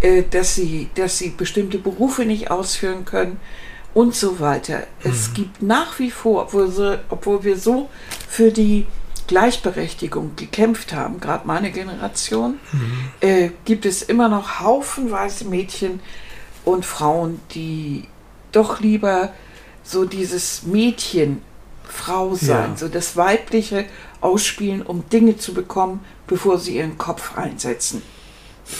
äh, 0.00 0.24
dass, 0.28 0.56
sie, 0.56 0.90
dass 0.96 1.18
sie 1.18 1.30
bestimmte 1.30 1.78
Berufe 1.78 2.24
nicht 2.24 2.50
ausführen 2.50 3.04
können 3.04 3.38
und 3.94 4.14
so 4.14 4.40
weiter. 4.40 4.84
Es 5.02 5.34
gibt 5.34 5.62
nach 5.62 5.98
wie 5.98 6.10
vor, 6.10 6.42
obwohl, 6.44 7.00
obwohl 7.10 7.44
wir 7.44 7.56
so 7.58 7.88
für 8.28 8.50
die 8.50 8.86
Gleichberechtigung 9.26 10.36
gekämpft 10.36 10.92
haben, 10.92 11.20
gerade 11.20 11.46
meine 11.46 11.70
Generation, 11.70 12.58
äh, 13.20 13.50
gibt 13.64 13.86
es 13.86 14.02
immer 14.02 14.28
noch 14.28 14.60
haufenweise 14.60 15.44
Mädchen 15.46 16.00
und 16.64 16.84
Frauen, 16.86 17.40
die 17.54 18.08
doch 18.52 18.80
lieber 18.80 19.32
so 19.84 20.04
dieses 20.04 20.62
Mädchen, 20.64 21.42
Frau 21.84 22.34
sein, 22.34 22.70
Ja. 22.72 22.76
so 22.76 22.88
das 22.88 23.16
Weibliche 23.16 23.84
ausspielen, 24.20 24.82
um 24.82 25.08
Dinge 25.10 25.36
zu 25.36 25.52
bekommen, 25.52 26.00
bevor 26.26 26.58
sie 26.58 26.76
ihren 26.76 26.96
Kopf 26.96 27.36
einsetzen. 27.36 28.02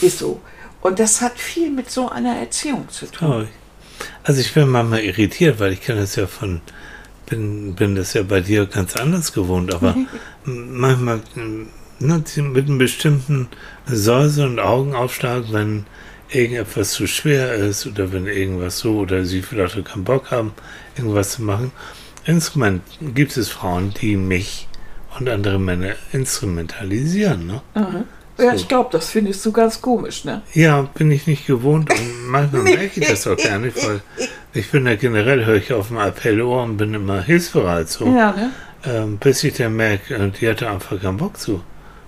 Ist 0.01 0.19
so. 0.19 0.39
Und 0.81 0.99
das 0.99 1.21
hat 1.21 1.37
viel 1.37 1.69
mit 1.69 1.91
so 1.91 2.09
einer 2.09 2.35
Erziehung 2.37 2.89
zu 2.89 3.05
tun. 3.05 3.47
Also 4.23 4.41
ich 4.41 4.53
bin 4.53 4.69
manchmal 4.69 5.03
irritiert, 5.03 5.59
weil 5.59 5.73
ich 5.73 5.81
kenne 5.81 6.01
das 6.01 6.15
ja 6.15 6.27
von, 6.27 6.61
bin, 7.25 7.75
bin 7.75 7.95
das 7.95 8.13
ja 8.13 8.23
bei 8.23 8.41
dir 8.41 8.65
ganz 8.65 8.95
anders 8.95 9.33
gewohnt, 9.33 9.73
aber 9.73 9.95
manchmal 10.45 11.21
ne, 11.99 12.23
mit 12.37 12.65
einem 12.65 12.77
bestimmten 12.77 13.47
Säuse 13.85 14.45
und 14.45 14.59
Augenaufschlag, 14.59 15.45
wenn 15.51 15.85
irgendetwas 16.29 16.91
zu 16.91 17.07
schwer 17.07 17.53
ist 17.53 17.85
oder 17.85 18.11
wenn 18.11 18.27
irgendwas 18.27 18.79
so 18.79 18.99
oder 18.99 19.23
sie 19.25 19.41
vielleicht 19.41 19.77
auch 19.77 19.83
keinen 19.83 20.03
Bock 20.03 20.31
haben, 20.31 20.53
irgendwas 20.97 21.33
zu 21.33 21.43
machen. 21.43 21.71
Instrument 22.25 22.81
gibt 23.13 23.35
es 23.37 23.49
Frauen, 23.49 23.93
die 24.01 24.15
mich 24.15 24.67
und 25.19 25.29
andere 25.29 25.59
Männer 25.59 25.93
instrumentalisieren. 26.11 27.45
Ne? 27.47 27.61
Aha. 28.37 28.43
Ja, 28.45 28.49
So. 28.51 28.55
ich 28.55 28.67
glaube, 28.67 28.89
das 28.91 29.09
findest 29.09 29.45
du 29.45 29.51
ganz 29.51 29.81
komisch, 29.81 30.25
ne? 30.25 30.41
Ja, 30.53 30.81
bin 30.93 31.11
ich 31.11 31.27
nicht 31.27 31.45
gewohnt 31.45 31.89
und 31.91 32.27
manchmal 32.27 32.63
merke 32.63 32.99
ich 32.99 33.07
das 33.07 33.27
auch 33.27 33.37
gar 33.37 33.59
nicht, 33.59 33.77
weil 33.85 34.01
ich 34.53 34.71
bin 34.71 34.85
ja 34.87 34.95
generell, 34.95 35.45
höre 35.45 35.55
ich 35.55 35.71
auf 35.73 35.89
dem 35.89 35.97
Appellohr 35.97 36.63
und 36.63 36.77
bin 36.77 36.93
immer 36.93 37.21
hilfsbereit 37.21 37.89
so. 37.89 38.05
Ja, 38.05 38.31
ne? 38.31 38.51
ähm, 38.85 39.17
bis 39.17 39.43
ich 39.43 39.53
dann 39.53 39.75
merke, 39.75 40.15
äh, 40.15 40.29
die 40.31 40.49
hatte 40.49 40.69
einfach 40.69 40.99
keinen 41.01 41.17
Bock 41.17 41.37
zu. 41.37 41.61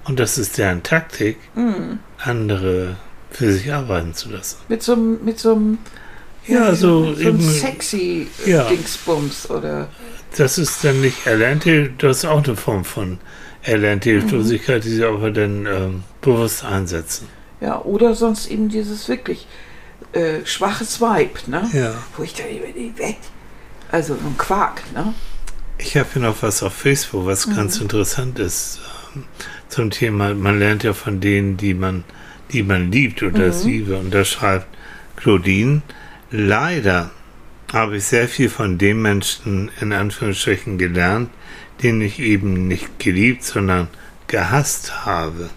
Und 0.06 0.20
das 0.20 0.38
ist 0.38 0.58
deren 0.58 0.84
Taktik, 0.84 1.38
Mhm. 1.56 2.00
andere 2.20 2.96
für 3.32 3.52
sich 3.52 3.72
arbeiten 3.74 4.14
zu 4.14 4.30
lassen. 4.32 4.58
Mit 4.68 4.82
so 4.84 4.94
einem, 4.94 5.24
mit 5.26 5.40
so 5.40 5.56
einem, 5.56 5.78
Ja, 6.48 6.74
so 6.76 7.14
so 7.16 7.20
eben- 7.22 7.40
sexy 7.42 8.28
äh, 8.46 8.52
Ja. 8.52 8.64
Dingsbums 8.70 9.50
oder, 9.50 9.88
Das 10.38 10.58
ist 10.58 10.84
dann 10.84 11.02
nicht 11.02 11.26
erlernte, 11.26 11.92
das 11.98 12.18
ist 12.20 12.26
auch 12.26 12.44
eine 12.44 12.56
Form 12.56 12.84
von 12.86 13.18
erlernte 13.66 14.12
Hilflosigkeit, 14.12 14.84
die 14.84 14.90
sie 14.90 15.04
aber 15.04 15.32
dann 15.32 15.66
ähm, 15.66 16.04
bewusst 16.22 16.64
einsetzen. 16.64 17.28
ja, 17.62 17.82
oder 17.82 18.14
sonst 18.14 18.50
eben 18.50 18.70
dieses 18.70 19.08
wirklich 19.10 19.48
äh, 20.14 20.46
schwaches 20.46 21.02
Weib, 21.02 21.48
ne? 21.48 21.70
Ja. 21.74 21.94
Wo 22.16 22.24
ich 22.24 22.34
da 22.34 22.44
über 22.44 22.68
die 22.68 22.98
weg, 22.98 23.18
also 23.92 24.16
so 24.16 24.20
ein 24.26 24.38
Quark, 24.38 24.82
ne? 24.94 25.14
Ich 25.78 25.98
habe 25.98 26.08
hier 26.14 26.22
noch 26.22 26.42
was 26.42 26.64
auf 26.64 26.74
Facebook, 26.74 27.26
was 27.26 27.54
ganz 27.54 27.80
interessant 27.82 28.40
ist 28.40 28.80
ähm, 29.14 29.24
zum 29.68 29.90
Thema, 29.92 30.34
man 30.34 30.60
lernt 30.60 30.84
ja 30.84 30.94
von 30.94 31.20
denen, 31.20 31.58
die 31.58 31.74
man, 31.74 32.04
die 32.52 32.64
man 32.64 32.92
liebt 32.92 33.24
oder 33.24 33.50
liebe. 33.50 33.98
Und 33.98 34.14
da 34.14 34.24
schreibt 34.24 34.68
Claudine, 35.18 35.82
leider 36.32 37.12
habe 37.74 37.98
ich 37.98 38.06
sehr 38.06 38.30
viel 38.30 38.50
von 38.50 38.78
dem 38.78 39.02
Menschen 39.02 39.70
in 39.82 39.92
Anführungsstrichen 39.92 40.78
gelernt, 40.78 41.30
den 41.84 42.02
ich 42.02 42.20
eben 42.20 42.68
nicht 42.68 43.00
geliebt, 43.00 43.44
sondern 43.44 43.88
gehasst 44.28 45.06
habe. 45.06 45.50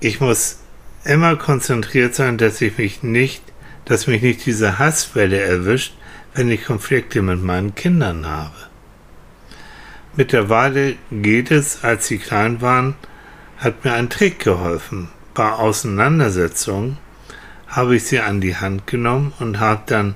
Ich 0.00 0.20
muss 0.20 0.60
immer 1.04 1.36
konzentriert 1.36 2.14
sein, 2.14 2.38
dass 2.38 2.60
ich 2.60 2.78
mich 2.78 3.02
nicht, 3.02 3.42
dass 3.84 4.06
mich 4.06 4.22
nicht 4.22 4.44
diese 4.46 4.78
Hasswelle 4.78 5.40
erwischt, 5.40 5.94
wenn 6.34 6.50
ich 6.50 6.64
Konflikte 6.64 7.22
mit 7.22 7.42
meinen 7.42 7.74
Kindern 7.74 8.26
habe. 8.26 8.54
Mittlerweile 10.16 10.96
geht 11.10 11.50
es, 11.50 11.84
als 11.84 12.06
sie 12.06 12.18
klein 12.18 12.60
waren, 12.60 12.94
hat 13.58 13.84
mir 13.84 13.92
ein 13.92 14.10
Trick 14.10 14.38
geholfen. 14.40 15.08
Bei 15.34 15.50
Auseinandersetzungen 15.50 16.98
habe 17.68 17.96
ich 17.96 18.04
sie 18.04 18.20
an 18.20 18.40
die 18.40 18.56
Hand 18.56 18.86
genommen 18.86 19.32
und 19.38 19.60
habe 19.60 19.82
dann 19.86 20.14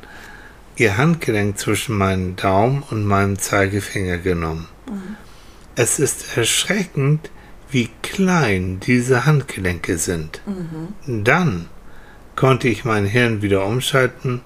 ihr 0.80 0.96
Handgelenk 0.96 1.58
zwischen 1.58 1.96
meinen 1.96 2.36
Daumen 2.36 2.82
und 2.90 3.04
meinen 3.04 3.38
Zeigefinger 3.38 4.16
genommen. 4.16 4.66
Es 5.76 5.98
ist 5.98 6.38
erschreckend, 6.38 7.30
wie 7.70 7.90
klein 8.02 8.80
diese 8.80 9.26
Handgelenke 9.26 9.98
sind. 9.98 10.40
Dann 11.06 11.68
konnte 12.34 12.68
ich 12.68 12.86
mein 12.86 13.04
Hirn 13.04 13.42
wieder 13.42 13.66
umschalten 13.66 14.40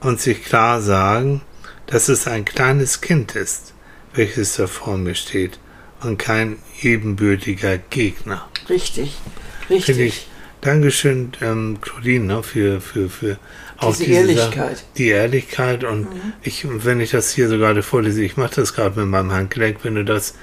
und 0.00 0.18
sich 0.18 0.42
klar 0.42 0.80
sagen, 0.80 1.42
dass 1.86 2.08
es 2.08 2.26
ein 2.26 2.46
kleines 2.46 3.02
Kind 3.02 3.36
ist, 3.36 3.74
welches 4.14 4.56
da 4.56 4.66
vor 4.66 4.96
mir 4.96 5.14
steht 5.14 5.58
und 6.00 6.18
kein 6.18 6.56
ebenbürtiger 6.80 7.76
Gegner. 7.76 8.48
Richtig, 8.70 9.18
Finde 9.68 9.86
richtig. 9.86 9.98
ich. 9.98 10.28
Dankeschön, 10.62 11.32
ähm, 11.42 11.78
Claudine, 11.80 12.24
ne, 12.24 12.42
für, 12.42 12.80
für, 12.80 13.08
für 13.08 13.38
auch 13.78 13.90
Diese 13.92 14.04
diese 14.04 14.18
Ehrlichkeit. 14.18 14.84
Die 14.96 15.08
Ehrlichkeit 15.08 15.84
und 15.84 16.06
ich, 16.42 16.66
wenn 16.68 17.00
ich 17.00 17.10
das 17.10 17.32
hier 17.32 17.48
so 17.48 17.58
gerade 17.58 17.82
vorlese, 17.82 18.22
ich 18.22 18.36
mache 18.36 18.56
das 18.56 18.74
gerade 18.74 18.98
mit 19.00 19.08
meinem 19.08 19.32
Handgelenk, 19.32 19.78
wenn 19.82 19.94
du 19.96 20.04
das 20.04 20.34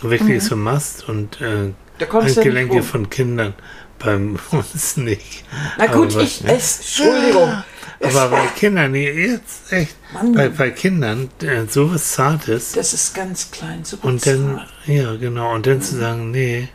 wirklich 0.00 0.42
so 0.44 0.54
machst 0.56 1.08
und 1.08 1.40
äh, 1.40 1.72
Handgelenke 2.10 2.74
rum. 2.74 2.82
von 2.82 3.10
Kindern 3.10 3.54
beim 3.98 4.38
uns 4.52 4.96
nicht. 4.96 5.44
Na 5.76 5.86
gut, 5.86 6.12
Aber 6.14 6.22
ich 6.22 6.44
was- 6.44 6.50
ess, 6.52 6.76
Entschuldigung. 6.78 7.62
Aber 8.00 8.28
bei 8.28 8.46
Kindern, 8.56 8.94
jetzt 8.94 9.72
echt, 9.72 9.96
bei, 10.32 10.48
bei 10.50 10.70
Kindern 10.70 11.28
äh, 11.42 11.64
sowas 11.68 12.12
Zartes 12.12 12.70
Das 12.72 12.92
ist 12.94 13.12
ganz 13.12 13.50
klein, 13.50 13.84
so 13.84 13.98
und 14.02 14.24
dann, 14.24 14.50
bezahlt. 14.52 14.68
ja 14.86 15.16
genau, 15.16 15.52
und 15.56 15.66
dann 15.66 15.82
zu 15.82 15.96
sagen, 15.96 16.30
nee, 16.30 16.68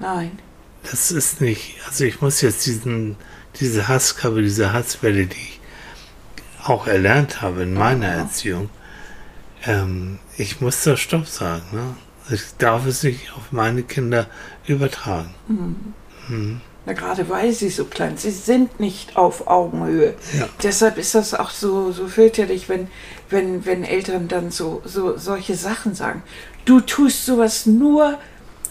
Nein. 0.00 0.32
das 0.90 1.12
ist 1.12 1.40
nicht, 1.40 1.76
also 1.86 2.02
ich 2.04 2.20
muss 2.20 2.40
jetzt 2.40 2.66
diesen, 2.66 3.14
diese 3.60 3.88
Hasskappe, 3.88 4.42
diese 4.42 4.72
Hasswelle, 4.72 5.26
die 5.26 5.36
ich 5.36 5.60
auch 6.64 6.86
erlernt 6.86 7.42
habe 7.42 7.62
in 7.62 7.74
meiner 7.74 8.06
Erziehung, 8.06 8.70
ähm, 9.64 10.18
ich 10.36 10.60
muss 10.60 10.82
da 10.82 10.96
Stopp 10.96 11.26
sagen. 11.26 11.62
Ne? 11.72 11.96
Ich 12.30 12.42
darf 12.58 12.86
es 12.86 13.02
nicht 13.02 13.32
auf 13.36 13.52
meine 13.52 13.82
Kinder 13.82 14.26
übertragen. 14.66 15.34
Na, 16.84 16.94
gerade 16.94 17.28
weil 17.28 17.52
sie 17.52 17.68
so 17.68 17.84
klein 17.84 18.16
sind. 18.16 18.32
Sie 18.32 18.40
sind 18.40 18.80
nicht 18.80 19.16
auf 19.16 19.46
Augenhöhe. 19.46 20.14
Ja. 20.36 20.48
Deshalb 20.62 20.98
ist 20.98 21.14
das 21.14 21.34
auch 21.34 21.50
so, 21.50 21.92
so 21.92 22.08
fürchterlich, 22.08 22.68
wenn, 22.68 22.88
wenn, 23.30 23.64
wenn 23.66 23.84
Eltern 23.84 24.26
dann 24.28 24.50
so, 24.50 24.82
so 24.84 25.16
solche 25.16 25.54
Sachen 25.54 25.94
sagen. 25.94 26.22
Du 26.64 26.80
tust 26.80 27.24
sowas 27.24 27.66
nur, 27.66 28.18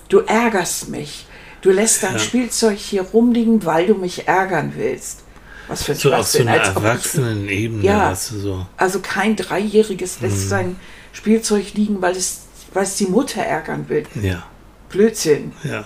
du 0.09 0.19
ärgerst 0.19 0.89
mich. 0.89 1.25
Du 1.61 1.69
lässt 1.71 2.01
dein 2.03 2.13
Ja. 2.13 2.19
Spielzeug 2.19 2.77
hier 2.77 3.03
rumliegen, 3.03 3.63
weil 3.65 3.87
du 3.87 3.93
mich 3.95 4.27
ärgern 4.27 4.73
willst. 4.75 5.23
Was 5.67 5.83
für 5.83 5.91
ein 5.93 5.97
So 5.97 6.13
auf 6.13 6.27
so 6.27 6.39
einer 6.39 6.55
Erwachsenenebene, 6.57 7.83
Ja. 7.83 8.15
so. 8.15 8.65
Also 8.77 8.99
kein 8.99 9.35
Dreijähriges 9.35 10.19
Mhm. 10.19 10.27
lässt 10.27 10.49
sein 10.49 10.75
Spielzeug 11.13 11.73
liegen, 11.75 12.01
weil 12.01 12.15
es, 12.15 12.41
weil 12.73 12.83
es 12.83 12.95
die 12.95 13.05
Mutter 13.05 13.41
ärgern 13.43 13.87
will. 13.89 14.05
Ja, 14.21 14.43
Blödsinn. 14.89 15.53
ja, 15.63 15.85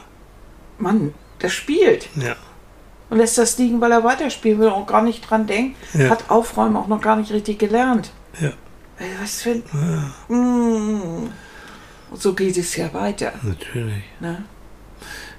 Mann, 0.79 1.13
der 1.41 1.49
spielt. 1.49 2.07
ja. 2.15 2.35
Und 3.07 3.17
lässt 3.19 3.37
das 3.37 3.59
liegen, 3.59 3.79
weil 3.81 3.91
er 3.91 4.03
weiterspielen 4.03 4.57
will 4.59 4.69
und 4.69 4.87
gar 4.87 5.03
nicht 5.03 5.29
dran 5.29 5.45
denkt. 5.45 5.77
Ja. 5.93 6.09
Hat 6.09 6.29
Aufräumen 6.31 6.75
auch 6.75 6.87
noch 6.87 7.01
gar 7.01 7.15
nicht 7.15 7.31
richtig 7.31 7.59
gelernt. 7.59 8.11
Ja, 8.41 8.51
Ey, 8.97 9.07
Was 9.21 9.41
für 9.43 9.51
ein... 9.51 9.63
Mm. 10.29 11.29
Und 12.09 12.21
so 12.21 12.33
geht 12.33 12.57
es 12.57 12.75
ja 12.77 12.91
weiter. 12.93 13.33
natürlich. 13.43 14.03
Ne? 14.19 14.43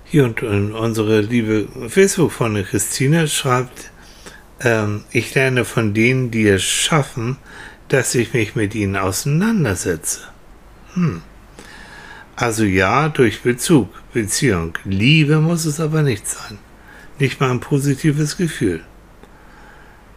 Hier 0.08 0.24
und, 0.24 0.42
unsere 0.42 1.20
liebe 1.20 1.66
Facebook-Freundin 1.88 2.64
Christine 2.64 3.26
schreibt, 3.26 3.90
ähm, 4.60 5.04
ich 5.10 5.34
lerne 5.34 5.64
von 5.64 5.94
denen, 5.94 6.30
die 6.30 6.46
es 6.46 6.62
schaffen, 6.62 7.38
dass 7.88 8.14
ich 8.14 8.32
mich 8.32 8.54
mit 8.54 8.76
ihnen 8.76 8.96
auseinandersetze. 8.96 10.20
Hm. 10.94 11.22
Also 12.36 12.64
ja, 12.64 13.08
durch 13.08 13.42
Bezug, 13.42 13.88
Beziehung. 14.12 14.78
Liebe 14.84 15.40
muss 15.40 15.64
es 15.64 15.80
aber 15.80 16.02
nicht 16.02 16.28
sein. 16.28 16.58
Nicht 17.18 17.40
mal 17.40 17.50
ein 17.50 17.60
positives 17.60 18.36
Gefühl. 18.36 18.84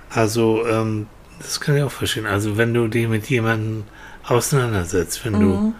Also, 0.09 0.67
ähm, 0.67 1.07
das 1.39 1.59
kann 1.59 1.77
ich 1.77 1.83
auch 1.83 1.91
verstehen. 1.91 2.25
Also, 2.27 2.57
wenn 2.57 2.73
du 2.73 2.87
dich 2.87 3.07
mit 3.07 3.27
jemandem 3.29 3.85
auseinandersetzt, 4.23 5.25
wenn 5.25 5.39
du, 5.39 5.73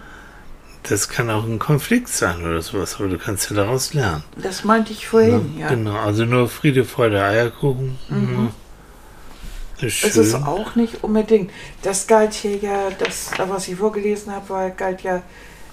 das 0.84 1.08
kann 1.08 1.30
auch 1.30 1.44
ein 1.44 1.58
Konflikt 1.58 2.08
sein 2.08 2.42
oder 2.44 2.62
sowas, 2.62 2.96
aber 2.98 3.08
du 3.08 3.18
kannst 3.18 3.50
ja 3.50 3.56
daraus 3.56 3.92
lernen. 3.94 4.24
Das 4.36 4.64
meinte 4.64 4.92
ich 4.92 5.06
vorhin, 5.06 5.58
ja. 5.58 5.68
Genau, 5.68 5.96
also 5.96 6.24
nur 6.24 6.48
Friede, 6.48 6.84
Freude, 6.84 7.22
Eierkuchen. 7.22 7.98
Mhm. 8.08 8.50
Ist 9.80 10.04
Es 10.04 10.16
ist 10.16 10.34
auch 10.34 10.74
nicht 10.74 11.02
unbedingt. 11.02 11.50
Das 11.82 12.06
galt 12.06 12.34
hier 12.34 12.56
ja, 12.56 12.90
das, 12.98 13.30
was 13.48 13.66
ich 13.68 13.76
vorgelesen 13.76 14.32
habe, 14.32 14.48
war, 14.50 14.70
galt 14.70 15.00
ja 15.02 15.22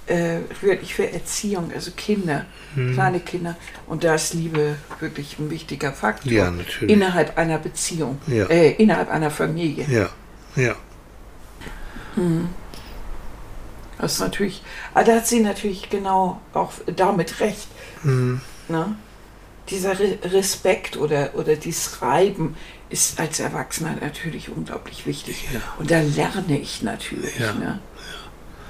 äh, 0.07 0.39
wirklich 0.61 0.95
für 0.95 1.11
Erziehung, 1.11 1.71
also 1.73 1.91
Kinder, 1.91 2.45
Mhm. 2.75 2.93
kleine 2.93 3.19
Kinder. 3.19 3.55
Und 3.87 4.03
da 4.03 4.15
ist 4.15 4.33
Liebe 4.33 4.75
wirklich 4.99 5.39
ein 5.39 5.49
wichtiger 5.49 5.91
Faktor. 5.91 6.31
Ja, 6.31 6.51
natürlich. 6.51 6.93
Innerhalb 6.93 7.37
einer 7.37 7.57
Beziehung, 7.57 8.19
Ja. 8.27 8.45
äh, 8.45 8.71
innerhalb 8.73 9.09
einer 9.09 9.31
Familie. 9.31 9.85
Ja, 9.89 10.09
ja, 10.55 10.75
Das 13.99 14.13
ist 14.13 14.19
natürlich, 14.19 14.61
aber 14.93 15.05
da 15.05 15.15
hat 15.15 15.27
sie 15.27 15.39
natürlich 15.39 15.89
genau 15.89 16.39
auch 16.53 16.73
damit 16.95 17.39
recht. 17.39 17.67
Mhm. 18.03 18.41
Ne? 18.67 18.95
Dieser 19.69 19.99
Re 19.99 20.17
Respekt 20.23 20.97
oder, 20.97 21.31
oder 21.35 21.55
dieses 21.55 22.01
Reiben 22.01 22.55
ist 22.89 23.19
als 23.19 23.39
Erwachsener 23.39 23.95
natürlich 23.99 24.49
unglaublich 24.49 25.05
wichtig. 25.05 25.47
Ja. 25.53 25.59
Und 25.77 25.91
da 25.91 25.99
lerne 25.99 26.59
ich 26.59 26.83
natürlich. 26.83 27.37
Ja. 27.39 27.53
Ne? 27.53 27.79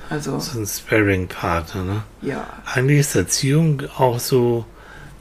Also, 0.09 0.39
so 0.39 0.59
ein 0.59 0.65
Sparring-Partner, 0.65 1.83
ne? 1.83 2.03
ja. 2.21 2.47
Eigentlich 2.65 2.99
ist 2.99 3.15
Erziehung 3.15 3.83
auch 3.97 4.19
so 4.19 4.65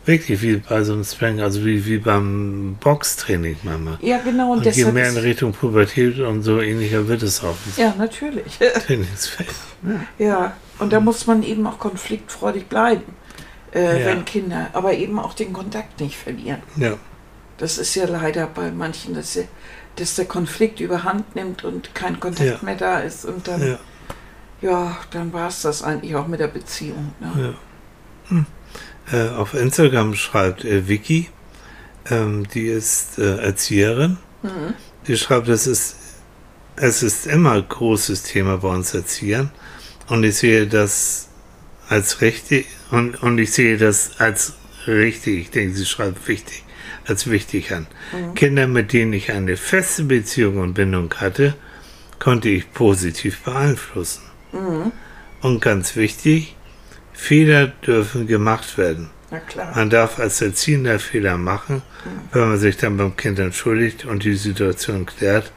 wirklich 0.07 0.41
wie 0.43 0.57
bei 0.57 0.83
so 0.85 0.93
einem 0.95 1.05
Sparring, 1.05 1.41
also 1.41 1.65
wie, 1.65 1.85
wie 1.85 1.99
beim 1.99 2.77
Boxtraining 2.81 3.57
manchmal. 3.65 3.99
Ja, 4.01 4.19
genau. 4.19 4.53
Und, 4.53 4.67
Und 4.67 4.77
je 4.77 4.85
mehr 4.87 5.09
in 5.11 5.17
Richtung 5.17 5.53
Pubertät 5.53 6.19
und 6.21 6.43
so 6.43 6.61
ähnlicher 6.61 7.07
wird 7.09 7.23
es 7.23 7.43
auch. 7.43 7.57
Ja, 7.77 7.95
natürlich. 7.99 8.59
Trainingsfeld. 8.87 9.49
ja, 10.19 10.55
und 10.79 10.93
da 10.93 11.01
muss 11.01 11.27
man 11.27 11.43
eben 11.43 11.67
auch 11.67 11.79
konfliktfreudig 11.79 12.67
bleiben, 12.69 13.03
äh, 13.75 14.01
Ja. 14.01 14.07
wenn 14.07 14.25
Kinder, 14.25 14.69
aber 14.73 14.93
eben 14.95 15.19
auch 15.19 15.35
den 15.35 15.53
Kontakt 15.53 16.01
nicht 16.01 16.17
verlieren. 16.17 16.63
Ja, 16.77 16.95
Das 17.59 17.79
ist 17.79 17.95
ja 17.95 18.07
leider 18.07 18.47
bei 18.47 18.71
manchen, 18.71 19.15
dass, 19.15 19.33
sie- 19.33 19.49
dass 19.97 20.15
der 20.15 20.27
Konflikt 20.27 20.79
überhand 20.81 21.35
nimmt 21.35 21.65
und 21.65 21.95
kein 21.95 22.21
Kontakt 22.21 22.49
Ja. 22.51 22.59
mehr 22.63 22.77
da 22.77 22.99
ist. 23.01 23.25
Und 23.25 23.49
dann, 23.49 23.61
ja, 23.67 23.79
Ja, 24.63 24.97
dann 25.11 25.33
war 25.35 25.49
es 25.49 25.61
das 25.63 25.83
eigentlich 25.83 26.15
auch 26.17 26.27
mit 26.27 26.41
der 26.41 26.49
Beziehung. 26.49 27.13
Ne? 27.21 27.31
ja. 27.37 27.55
Hm. 28.31 28.47
Äh, 29.13 29.29
auf 29.29 29.55
Instagram 29.55 30.15
schreibt 30.15 30.65
äh, 30.65 30.89
Vicky, 30.89 31.29
ähm, 32.11 32.47
die 32.53 32.67
ist 32.67 33.19
äh, 33.19 33.37
Erzieherin. 33.39 34.19
Mhm. 34.43 34.75
Die 35.07 35.17
schreibt, 35.17 35.49
es 35.49 35.67
ist, 35.67 35.97
es 36.77 37.03
ist 37.03 37.27
immer 37.27 37.53
ein 37.53 37.69
großes 37.69 38.25
Thema 38.25 38.59
bei 38.59 38.69
uns 38.69 38.95
Erziehern. 38.95 39.51
Und 40.09 40.25
ich 40.25 40.37
sehe 40.37 40.67
das 40.67 41.29
als 41.89 42.21
richtig, 42.21 42.67
und, 42.91 43.23
und 43.23 43.39
ich 43.39 43.53
sehe 43.53 43.77
das 43.79 44.19
als 44.19 44.55
richtig, 44.87 45.41
ich 45.41 45.51
denke, 45.51 45.77
sie 45.77 45.87
schreibt 45.87 46.27
wichtig, 46.29 46.65
als 47.07 47.29
wichtig 47.29 47.73
an. 47.73 47.87
Kinder, 48.35 48.67
mit 48.67 48.93
denen 48.93 49.13
ich 49.13 49.33
eine 49.33 49.57
feste 49.57 50.05
Beziehung 50.05 50.59
und 50.59 50.75
Bindung 50.75 51.13
hatte, 51.15 51.55
konnte 52.19 52.49
ich 52.49 52.73
positiv 52.73 53.41
beeinflussen. 53.43 54.23
Und 55.43 55.61
ganz 55.61 55.97
wichtig, 55.97 56.56
Fehler 57.17 57.69
dürfen 57.69 58.27
gemacht 58.27 58.79
werden. 58.79 59.11
Na 59.31 59.41
klar. 59.41 59.73
Man 59.75 59.91
darf 59.91 60.21
als 60.21 60.41
Erziehender 60.41 61.01
Fehler 61.01 61.37
machen, 61.37 61.83
wenn 62.31 62.49
man 62.49 62.59
sich 62.59 62.77
dann 62.77 62.97
beim 62.97 63.17
Kind 63.17 63.39
entschuldigt 63.41 64.05
und 64.05 64.23
die 64.23 64.35
Situation 64.35 65.07
klärt, 65.07 65.51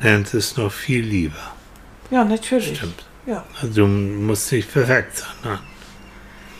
lernt 0.00 0.32
es 0.32 0.56
noch 0.56 0.72
viel 0.72 1.04
lieber. 1.04 1.52
Ja, 2.10 2.24
natürlich. 2.24 2.78
Stimmt. 2.78 3.04
Ja. 3.26 3.44
Also 3.60 3.82
du 3.82 3.86
musst 3.86 4.50
nicht 4.52 4.72
perfekt 4.72 5.18
sein. 5.18 5.28
Nein. 5.44 5.58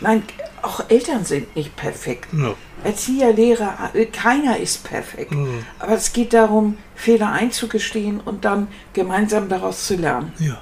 Nein, 0.03 0.23
auch 0.63 0.85
Eltern 0.89 1.25
sind 1.25 1.57
nicht 1.57 1.75
perfekt. 1.77 2.33
No. 2.33 2.55
Erzieher, 2.85 3.33
Lehrer, 3.33 3.91
äh, 3.95 4.07
keiner 4.07 4.59
ist 4.59 4.85
perfekt. 4.85 5.33
Aber 5.79 5.95
es 5.95 6.13
geht 6.13 6.33
darum, 6.33 6.77
Fehler 6.95 7.33
einzugestehen 7.33 8.21
und 8.21 8.45
dann 8.45 8.69
gemeinsam 8.93 9.49
daraus 9.49 9.87
zu 9.87 9.97
lernen. 9.97 10.33
Ja. 10.39 10.61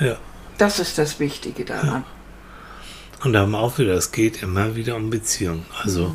Ja. 0.00 0.16
Das 0.62 0.78
ist 0.78 0.96
das 0.96 1.18
Wichtige 1.18 1.64
daran. 1.64 2.04
Und 3.24 3.32
da 3.32 3.40
haben 3.40 3.50
wir 3.50 3.58
auch 3.58 3.78
wieder, 3.78 3.94
es 3.94 4.12
geht 4.12 4.44
immer 4.44 4.76
wieder 4.76 4.94
um 4.94 5.10
Beziehung. 5.10 5.64
Also 5.82 6.14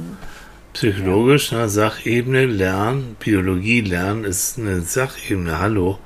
psychologisch, 0.71 1.51
ne, 1.51 1.67
Sachebene, 1.67 2.45
Lernen, 2.45 3.17
Biologie, 3.19 3.81
Lernen 3.81 4.23
ist 4.23 4.57
eine 4.57 4.79
Sachebene. 4.79 5.59
Hallo. 5.59 5.99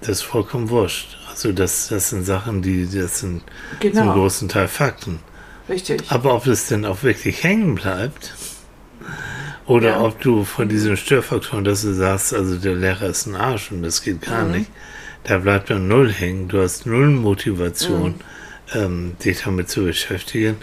Das 0.00 0.08
ist 0.08 0.22
vollkommen 0.22 0.70
wurscht. 0.70 1.18
Also 1.28 1.52
das, 1.52 1.88
das 1.88 2.08
sind 2.08 2.24
Sachen, 2.24 2.62
die, 2.62 2.86
das 2.90 3.18
sind 3.20 3.42
zum 3.82 3.92
Genau, 3.92 4.14
großen 4.14 4.48
Teil 4.48 4.68
Fakten. 4.68 5.18
richtig. 5.68 6.02
Aber 6.08 6.34
ob 6.34 6.46
es 6.46 6.68
denn 6.68 6.86
auch 6.86 7.02
wirklich 7.02 7.42
hängen 7.42 7.74
bleibt 7.74 8.32
oder 9.66 9.90
Ja. 9.90 10.00
ob 10.00 10.18
du 10.22 10.44
von 10.44 10.70
diesen 10.70 10.96
Störfaktoren, 10.96 11.64
dass 11.64 11.82
du 11.82 11.92
sagst, 11.92 12.32
also 12.32 12.56
der 12.56 12.74
Lehrer 12.74 13.08
ist 13.10 13.26
ein 13.26 13.34
Arsch 13.36 13.70
und 13.70 13.82
das 13.82 14.00
geht 14.00 14.22
gar 14.22 14.44
nicht, 14.44 14.70
da 15.26 15.38
bleibt 15.38 15.70
dann 15.70 15.88
null 15.88 16.12
hängen. 16.12 16.48
Du 16.48 16.62
hast 16.62 16.86
null 16.86 17.10
Motivation, 17.10 18.14
ähm, 18.72 19.16
dich 19.24 19.42
damit 19.42 19.68
zu 19.68 19.84
beschäftigen. 19.84 20.56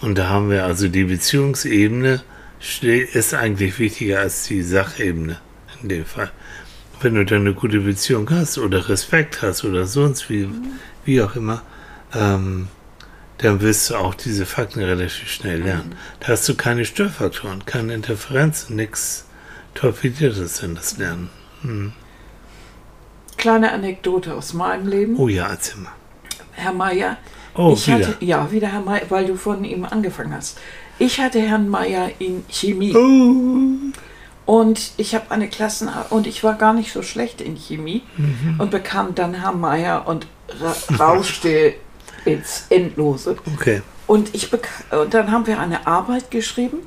Und 0.00 0.18
da 0.18 0.28
haben 0.28 0.50
wir 0.50 0.64
also 0.64 0.88
die 0.88 1.04
Beziehungsebene 1.04 2.22
ist 2.80 3.34
eigentlich 3.34 3.78
wichtiger 3.78 4.20
als 4.20 4.44
die 4.44 4.62
Sachebene 4.62 5.38
in 5.82 5.88
dem 5.88 6.04
Fall. 6.04 6.30
Wenn 7.00 7.14
du 7.14 7.24
dann 7.24 7.40
eine 7.40 7.54
gute 7.54 7.80
Beziehung 7.80 8.28
hast 8.30 8.58
oder 8.58 8.88
Respekt 8.88 9.42
hast 9.42 9.64
oder 9.64 9.86
sonst 9.86 10.28
wie, 10.28 10.48
wie 11.04 11.22
auch 11.22 11.34
immer, 11.34 11.62
ähm, 12.14 12.68
dann 13.38 13.60
wirst 13.62 13.90
du 13.90 13.96
auch 13.96 14.14
diese 14.14 14.46
Fakten 14.46 14.80
relativ 14.80 15.30
schnell 15.30 15.62
lernen. 15.62 15.94
Da 16.20 16.28
hast 16.28 16.48
du 16.48 16.54
keine 16.54 16.84
Störfaktoren, 16.84 17.64
keine 17.64 17.94
Interferenzen, 17.94 18.76
nichts 18.76 19.26
Torpediertes 19.74 20.62
in 20.62 20.74
das 20.74 20.98
Lernen. 20.98 21.30
Hm. 21.62 21.92
Kleine 23.36 23.72
Anekdote 23.72 24.34
aus 24.34 24.52
meinem 24.54 24.86
Leben. 24.86 25.16
Oh 25.16 25.28
ja, 25.28 25.48
erzähl 25.48 25.80
mal. 25.80 25.92
Herr 26.52 26.72
Meier, 26.72 27.16
Oh, 27.56 27.72
ich 27.74 27.86
wieder. 27.86 28.08
hatte, 28.08 28.16
ja, 28.24 28.50
wieder 28.50 28.68
Herr 28.68 28.80
Meier, 28.80 29.02
weil 29.10 29.26
du 29.26 29.36
von 29.36 29.64
ihm 29.64 29.84
angefangen 29.84 30.34
hast. 30.34 30.58
Ich 30.98 31.20
hatte 31.20 31.40
Herrn 31.40 31.68
Meier 31.68 32.10
in 32.18 32.44
Chemie 32.48 32.94
Oh. 32.96 33.92
und 34.46 34.92
ich 34.96 35.14
habe 35.14 35.30
eine 35.30 35.48
Klassen 35.48 35.88
und 36.10 36.26
ich 36.26 36.42
war 36.44 36.54
gar 36.54 36.72
nicht 36.72 36.92
so 36.92 37.02
schlecht 37.02 37.40
in 37.40 37.56
Chemie 37.56 38.02
Mhm. 38.16 38.60
und 38.60 38.70
bekam 38.70 39.14
dann 39.14 39.34
Herrn 39.34 39.60
Meier 39.60 40.04
und 40.06 40.26
ra 40.60 40.74
rauschte 40.98 41.74
ins 42.24 42.66
Endlose. 42.70 43.36
Okay. 43.54 43.82
Und, 44.06 44.34
ich 44.34 44.50
und 44.52 45.14
dann 45.14 45.32
haben 45.32 45.46
wir 45.46 45.58
eine 45.60 45.86
Arbeit 45.86 46.30
geschrieben 46.30 46.78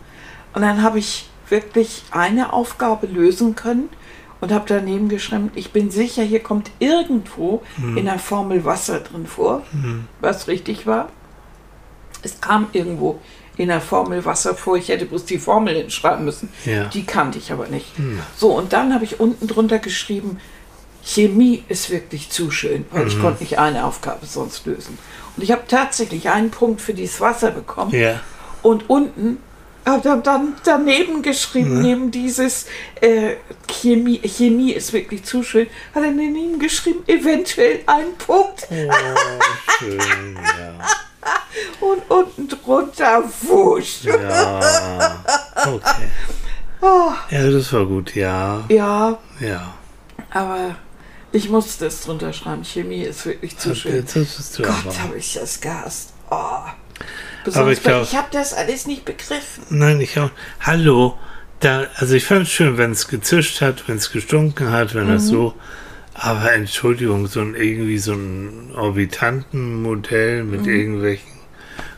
und 0.54 0.62
dann 0.62 0.82
habe 0.84 1.00
ich 1.00 1.28
wirklich 1.50 2.04
eine 2.12 2.54
Aufgabe 2.54 3.08
lösen 3.08 3.56
können 3.56 3.90
und 4.40 4.52
habe 4.52 4.66
daneben 4.68 5.10
geschrieben, 5.10 5.52
ich 5.56 5.72
bin 5.72 5.90
sicher, 5.92 6.24
hier 6.24 6.42
kommt 6.42 6.72
irgendwo 6.80 7.64
in 7.96 8.06
der 8.06 8.20
Formel 8.20 8.66
Wasser 8.66 9.00
drin 9.00 9.26
vor, 9.26 9.64
was 10.22 10.48
richtig 10.48 10.86
war. 10.86 11.10
Es 12.24 12.42
kam 12.42 12.68
irgendwo 12.74 13.20
in 13.58 13.70
der 13.70 13.82
Formel 13.82 14.24
Wasser 14.26 14.54
vor, 14.54 14.78
ich 14.78 14.90
hätte 14.90 15.06
bloß 15.06 15.26
die 15.26 15.40
Formel 15.40 15.76
hinschreiben 15.76 16.26
müssen. 16.26 16.50
Ja. 16.66 16.86
Die 16.86 17.06
kannte 17.06 17.40
ich 17.40 17.52
aber 17.52 17.68
nicht. 17.68 17.88
So, 18.36 18.56
und 18.56 18.74
dann 18.74 18.94
habe 18.94 19.06
ich 19.06 19.20
unten 19.20 19.48
drunter 19.48 19.80
geschrieben, 19.80 20.40
Chemie 21.04 21.64
ist 21.70 21.90
wirklich 21.90 22.30
zu 22.30 22.52
schön, 22.52 22.86
weil 22.92 23.08
ich 23.08 23.20
konnte 23.20 23.42
nicht 23.42 23.58
eine 23.58 23.86
Aufgabe 23.86 24.26
sonst 24.26 24.66
lösen. 24.66 24.98
Und 25.36 25.44
ich 25.44 25.52
habe 25.52 25.64
tatsächlich 25.68 26.30
einen 26.30 26.52
Punkt 26.52 26.82
für 26.82 26.94
dieses 26.94 27.22
Wasser 27.22 27.52
bekommen. 27.52 27.92
Ja. 27.92 28.20
Und 28.62 28.90
unten 28.90 29.38
er 30.06 30.18
dann 30.18 30.54
daneben 30.64 31.22
geschrieben, 31.22 31.82
neben 31.82 32.12
dieses 32.12 32.66
äh, 33.02 33.36
Chemie, 33.68 34.20
Chemie 34.28 34.72
ist 34.74 34.92
wirklich 34.94 35.24
zu 35.24 35.44
schön, 35.44 35.68
hat 35.96 36.04
er 36.04 36.10
daneben 36.12 36.60
geschrieben, 36.60 37.04
eventuell 37.08 37.80
ein 37.86 38.14
Punkt. 38.18 38.68
Oh, 38.70 38.92
schön, 39.80 40.36
ja. 40.36 40.74
Und 41.80 42.10
unten 42.10 42.48
drunter 42.48 43.24
wusch. 43.42 44.04
Ja. 44.04 45.24
Okay. 45.66 46.08
Oh, 46.82 47.12
Ja, 47.30 47.50
das 47.50 47.74
war 47.74 47.86
gut, 47.86 48.16
ja. 48.16 48.64
ja, 48.70 49.18
Ja. 49.40 49.74
aber 50.32 50.76
ich 51.32 51.50
musste 51.50 51.88
es 51.88 52.02
drunter 52.02 52.32
schreiben. 52.34 52.64
Chemie 52.64 53.04
ist 53.04 53.26
wirklich 53.26 53.58
zu 53.58 53.76
schön. 53.76 54.04
Bist 54.06 54.58
du 54.60 54.64
Gott, 54.64 55.00
habe 55.04 55.18
ich 55.18 55.34
das 55.34 55.60
gehasst. 55.60 56.14
Oh. 56.30 56.60
Aber 57.54 57.72
ich 57.72 57.86
ich 57.86 58.16
habe 58.16 58.28
das 58.32 58.54
alles 58.54 58.88
nicht 58.88 59.06
begriffen. 59.06 59.64
Nein, 59.70 60.02
ich 60.02 60.20
auch. 60.20 60.32
Hallo. 60.62 61.18
Da, 61.60 61.88
also 61.96 62.14
ich 62.16 62.26
fand 62.26 62.44
es 62.44 62.50
schön, 62.52 62.78
wenn 62.78 62.92
es 62.92 63.08
gezischt 63.08 63.62
hat, 63.62 63.88
wenn 63.88 63.98
es 63.98 64.12
gestunken 64.12 64.72
hat, 64.72 64.94
wenn 64.94 65.08
Mhm. 65.08 65.14
das 65.14 65.28
so. 65.28 65.54
Aber 66.14 66.52
Entschuldigung, 66.54 67.28
so 67.28 67.42
ein 67.42 67.56
irgendwie 67.56 67.98
so 68.00 68.14
ein 68.14 68.72
Orbitantenmodell 68.76 70.44
mit 70.44 70.62
Mhm. 70.62 70.70
irgendwelchen 70.70 71.32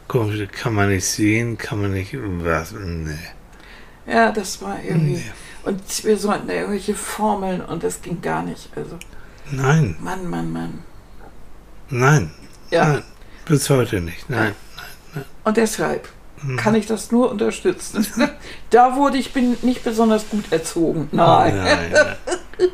komischen, 0.08 0.50
kann 0.52 0.74
man 0.74 0.90
nicht 0.90 1.06
sehen, 1.06 1.58
kann 1.58 1.82
man 1.82 1.92
nicht. 1.94 2.16
Was? 2.20 2.72
Nee. 2.74 3.18
Ja, 4.08 4.32
das 4.32 4.62
war 4.62 4.78
irgendwie. 4.84 5.14
Nee. 5.14 5.32
Und 5.64 6.04
wir 6.06 6.18
sollten 6.18 6.48
da 6.48 6.54
irgendwelche 6.54 6.96
Formeln 6.96 7.62
und 7.62 7.84
das 7.84 8.02
ging 8.02 8.22
gar 8.22 8.44
nicht. 8.44 8.70
Also, 8.76 8.98
Nein, 9.52 9.96
Mann, 10.00 10.30
Mann, 10.30 10.52
Mann. 10.52 10.80
nein, 11.90 12.32
Ja, 12.72 12.88
nein. 12.88 13.04
Bis 13.46 13.70
heute 13.70 14.00
nicht. 14.00 14.30
Nein. 14.30 14.54
Und 15.44 15.58
deshalb 15.58 16.08
Mhm. 16.42 16.56
kann 16.56 16.74
ich 16.74 16.86
das 16.86 17.12
nur 17.12 17.30
unterstützen. 17.32 18.08
da 18.70 18.96
wurde 18.96 19.18
ich 19.18 19.34
bin 19.34 19.58
nicht 19.62 19.84
besonders 19.84 20.30
gut 20.30 20.46
erzogen. 20.54 21.10
Nein. 21.12 21.54
Nein, 21.58 21.92
nein. 21.92 22.16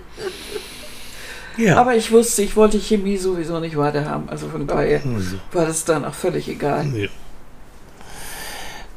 Ja. 1.58 1.78
Aber 1.78 1.95
ich 1.95 2.12
wusste, 2.12 2.41
ich 2.41 2.56
wollte 2.58 2.78
Chemie 2.78 3.15
sowieso 3.17 3.60
nicht 3.62 3.78
weiterhaben. 3.78 4.28
Also 4.30 4.50
von 4.50 4.67
daher 4.67 5.02
also. 5.06 5.38
war 5.54 5.65
das 5.65 5.86
dann 5.86 6.04
auch 6.04 6.13
völlig 6.13 6.50
egal. 6.50 6.86
Ja. 6.93 7.08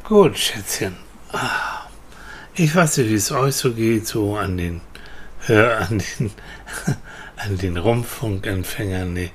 Gut, 0.05 0.37
Schätzchen. 0.37 0.97
Ah, 1.33 1.87
Ich 2.57 2.75
weiß 2.75 2.97
nicht, 2.99 3.11
wie 3.11 3.15
es 3.15 3.31
euch 3.31 3.55
so 3.55 3.73
geht, 3.73 4.07
so 4.09 4.37
an 4.37 4.57
den, 4.57 4.81
Hör, 5.41 5.79
an 5.89 5.99
den, 6.19 6.31
an 7.37 7.59
den 7.59 7.77
Rundfunkempfängern. 7.77 9.13
Nee. 9.13 9.31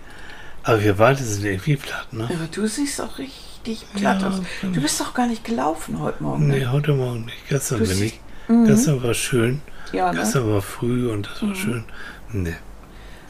Aber 0.63 0.83
wir 0.83 0.95
beide 0.95 1.23
sind 1.23 1.45
irgendwie 1.45 1.77
platt, 1.77 2.11
ne? 2.11 2.25
Aber 2.25 2.47
du 2.51 2.67
siehst 2.67 2.99
auch 2.99 3.17
richtig 3.17 3.52
platt 3.63 4.21
Ja, 4.21 4.27
aus. 4.27 4.41
Du 4.61 4.81
bist 4.81 4.99
doch 4.99 5.13
gar 5.13 5.27
nicht 5.27 5.43
gelaufen 5.43 5.99
heute 5.99 6.21
Morgen. 6.23 6.47
Nee, 6.47 6.59
Ne? 6.59 6.71
heute 6.71 6.93
Morgen 6.93 7.25
nicht. 7.25 7.47
Gestern 7.49 7.79
Du 7.79 7.87
bin 7.87 8.03
ich. 8.03 8.19
Gestern 8.67 9.01
war 9.03 9.13
schön. 9.13 9.61
Ja, 9.91 10.11
ne? 10.11 10.19
Gestern 10.19 10.49
war 10.51 10.61
früh 10.61 11.09
und 11.09 11.27
das 11.27 11.41
war 11.41 11.55
schön. 11.55 11.83
Nee. 12.31 12.55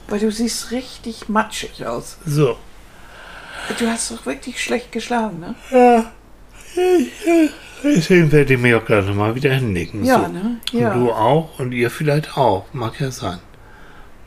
Weil 0.07 0.19
du 0.19 0.31
siehst 0.31 0.71
richtig 0.71 1.29
matschig 1.29 1.85
aus. 1.85 2.17
So. 2.25 2.57
Du 3.79 3.87
hast 3.87 4.11
doch 4.11 4.25
wirklich 4.25 4.61
schlecht 4.61 4.91
geschlafen, 4.91 5.39
ne? 5.39 5.55
Ja. 5.71 6.11
Deswegen 7.83 8.31
werde 8.31 8.53
ich 8.53 8.59
mich 8.59 8.73
auch 8.75 8.85
gerade 8.85 9.11
mal 9.13 9.35
wieder 9.35 9.53
hinlegen. 9.53 10.03
Ja, 10.03 10.21
so. 10.25 10.27
ne? 10.31 10.57
Und 10.71 10.79
Ja. 10.79 10.93
du 10.93 11.11
auch 11.11 11.59
und 11.59 11.71
ihr 11.71 11.89
vielleicht 11.91 12.37
auch. 12.37 12.65
Mag 12.73 12.99
ja 12.99 13.11
sein. 13.11 13.39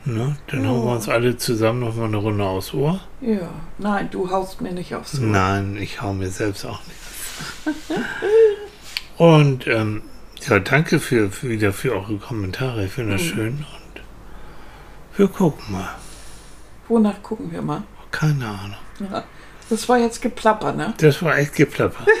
Ne? 0.07 0.37
Dann 0.47 0.65
hauen 0.67 0.85
wir 0.85 0.91
uns 0.93 1.09
alle 1.09 1.35
zusammen 1.37 1.81
noch 1.81 1.95
mal 1.95 2.05
eine 2.05 2.15
Runde 2.17 2.43
aufs 2.45 2.73
Ohr. 2.73 3.01
Ja. 3.19 3.49
Nein, 3.77 4.07
du 4.09 4.29
haust 4.31 4.61
mir 4.61 4.71
nicht 4.71 4.95
aufs 4.95 5.15
Ohr. 5.19 5.25
Nein, 5.25 5.75
ich 5.77 6.01
hau 6.01 6.13
mir 6.13 6.29
selbst 6.29 6.65
auch 6.65 6.79
nicht. 6.85 7.77
und 9.17 9.67
ähm, 9.67 10.01
Ja, 10.47 10.59
danke 10.59 10.99
für, 10.99 11.29
für 11.31 11.49
wieder 11.49 11.73
für 11.73 11.93
eure 11.93 12.17
Kommentare. 12.17 12.85
Ich 12.85 12.91
finde 12.93 13.13
das 13.13 13.23
Mhm. 13.23 13.27
schön 13.29 13.53
und 13.53 14.01
wir 15.17 15.27
gucken 15.27 15.73
mal. 15.73 15.89
Wonach 16.87 17.21
gucken 17.21 17.51
wir 17.51 17.61
mal? 17.61 17.83
Keine 18.11 18.45
Ahnung. 18.47 18.77
Ja. 19.11 19.23
Das 19.69 19.89
war 19.89 19.97
jetzt 19.97 20.21
Geplapper, 20.21 20.71
ne? 20.71 20.93
Das 20.99 21.21
war 21.21 21.37
echt 21.37 21.55
geplappert. 21.55 22.07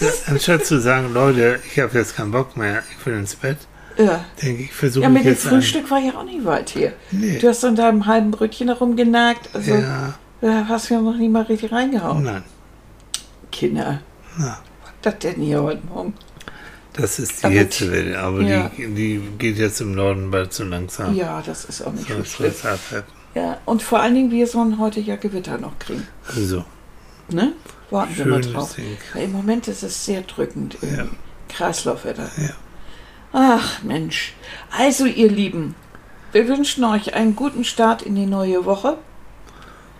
Ja, 0.00 0.08
Anstatt 0.26 0.66
zu 0.66 0.80
sagen, 0.80 1.12
Leute, 1.14 1.60
ich 1.72 1.78
habe 1.80 1.96
jetzt 1.98 2.16
keinen 2.16 2.30
Bock 2.32 2.56
mehr, 2.56 2.82
ich 2.90 3.06
will 3.06 3.14
ins 3.14 3.34
Bett, 3.36 3.58
Ja. 3.96 4.24
denke 4.42 4.62
ich, 4.64 4.72
versuche 4.72 5.04
Ja, 5.04 5.08
mit 5.08 5.24
dem 5.24 5.36
Frühstück 5.36 5.90
war 5.90 5.98
ja 6.00 6.12
auch 6.14 6.24
nicht 6.24 6.44
weit 6.44 6.70
hier. 6.70 6.92
Nee. 7.10 7.38
Du 7.38 7.48
hast 7.48 7.64
an 7.64 7.76
deinem 7.76 8.06
halben 8.06 8.30
Brötchen 8.30 8.68
herumgenagt. 8.68 9.50
Also 9.54 9.74
ja, 9.74 10.14
da 10.40 10.66
hast 10.68 10.90
du 10.90 10.94
ja 10.94 11.00
noch 11.00 11.16
nie 11.16 11.28
mal 11.28 11.42
richtig 11.42 11.70
reingehauen. 11.72 12.22
nein. 12.24 12.42
Kinder. 13.52 14.00
Na. 14.36 14.58
Was 14.82 14.92
das 15.02 15.18
denn 15.20 15.40
hier 15.42 15.62
heute 15.62 15.86
Morgen? 15.86 16.14
Das 16.94 17.18
ist 17.18 17.42
die 17.42 17.46
Aber- 17.46 17.54
Hitzewelle, 17.54 18.18
aber 18.18 18.40
Ja. 18.42 18.70
die, 18.76 18.86
die 18.94 19.22
geht 19.38 19.58
jetzt 19.58 19.80
im 19.80 19.94
Norden 19.94 20.30
bald 20.30 20.52
so 20.52 20.64
langsam. 20.64 21.14
Ja, 21.14 21.42
das 21.44 21.64
ist 21.64 21.82
auch 21.82 21.92
nicht 21.92 22.08
So 22.08 22.24
schlimm. 22.24 22.52
Ja, 23.34 23.58
und 23.64 23.82
vor 23.82 24.00
allen 24.00 24.14
Dingen, 24.14 24.30
wir 24.30 24.46
sollen 24.46 24.78
heute 24.78 25.00
ja 25.00 25.16
Gewitter 25.16 25.58
noch 25.58 25.78
kriegen. 25.78 26.06
So, 26.32 26.64
Ne? 27.30 27.52
Warten 27.90 28.16
wir 28.16 28.26
mal 28.26 28.40
drauf. 28.42 28.76
Im 29.14 29.32
Moment 29.32 29.66
ist 29.68 29.82
es 29.82 30.04
sehr 30.04 30.22
drückend 30.22 30.76
im 30.82 30.96
Ja. 30.96 31.04
Kreislaufwetter. 31.48 32.28
Ja. 32.36 32.50
Ach 33.36 33.82
Mensch. 33.82 34.32
Also 34.70 35.06
ihr 35.06 35.28
Lieben, 35.28 35.74
wir 36.32 36.46
wünschen 36.48 36.84
euch 36.84 37.14
einen 37.14 37.34
guten 37.34 37.64
Start 37.64 38.02
in 38.02 38.14
die 38.14 38.26
neue 38.26 38.64
Woche. 38.64 38.96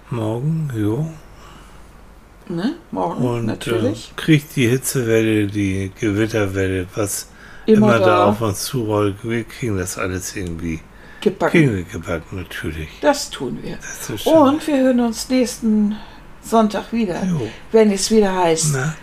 Morgen, 0.09 0.71
jo. 0.77 1.11
Ne? 2.49 2.77
Morgen 2.93 3.25
Und 3.27 3.47
natürlich. 3.47 4.13
Äh, 4.13 4.21
kriegt 4.21 4.55
die 4.55 4.69
Hitzewelle, 4.69 5.47
die 5.49 5.91
Gewitterwelle, 5.99 6.87
was 6.95 7.29
immer, 7.67 7.99
da 7.99 8.27
auf 8.27 8.41
uns 8.41 8.65
zurollt. 8.65 9.17
Wir 9.23 9.43
kriegen 9.45 9.79
das 9.79 9.99
alles 9.99 10.37
irgendwie. 10.37 10.81
gebacken. 11.21 11.51
Kriegen 11.53 11.77
wir 11.77 11.85
gebacken, 11.85 12.37
natürlich. 12.37 12.91
Das 13.01 13.31
tun 13.31 13.59
wir. 13.63 13.79
Das. 13.79 14.27
Und 14.27 14.65
wir 14.67 14.77
hören 14.79 15.01
uns 15.01 15.29
nächsten 15.29 15.97
Sonntag 16.43 16.93
wieder, 16.93 17.25
Jo. 17.25 17.49
wenn 17.73 17.91
es 17.91 18.11
wieder 18.11 18.33
heißt 18.33 18.75
Na, 18.75 18.95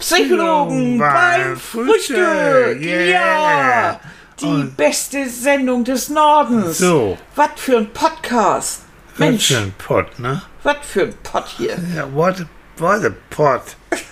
Psychologen 0.00 0.98
beim 0.98 1.56
Frühstück. 1.56 2.80
Yeah. 2.82 3.04
Ja, 3.10 4.00
die 4.40 4.44
Und- 4.46 4.76
beste 4.76 5.28
Sendung 5.28 5.84
des 5.84 6.08
Nordens. 6.08 6.78
so, 6.78 7.16
Was 7.36 7.50
für 7.56 7.76
ein 7.78 7.92
Podcast. 7.92 8.82
was 9.12 9.18
Mensch, 9.18 9.48
für 9.48 9.58
ein 9.58 9.74
Pott, 9.78 10.18
ne? 10.18 10.42
was 10.62 10.76
für 10.82 11.02
ein 11.02 11.14
Pott 11.22 11.46
hier. 11.56 11.76
Ja, 11.94 12.12
what 12.12 12.40
a, 12.40 12.44
what 12.82 13.04
a 13.04 13.10
Pott. 13.30 13.62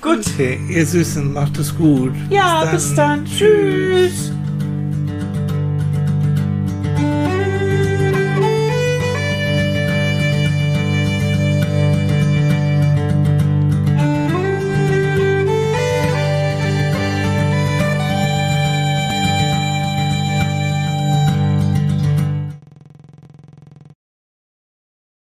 Gut. 0.00 0.26
Okay, 0.26 0.60
ihr 0.68 0.86
Süßen, 0.86 1.32
macht 1.32 1.56
es 1.58 1.74
gut. 1.76 2.12
Ja, 2.30 2.64
bis 2.66 2.94
dann. 2.94 3.24
Tschüss. 3.26 4.32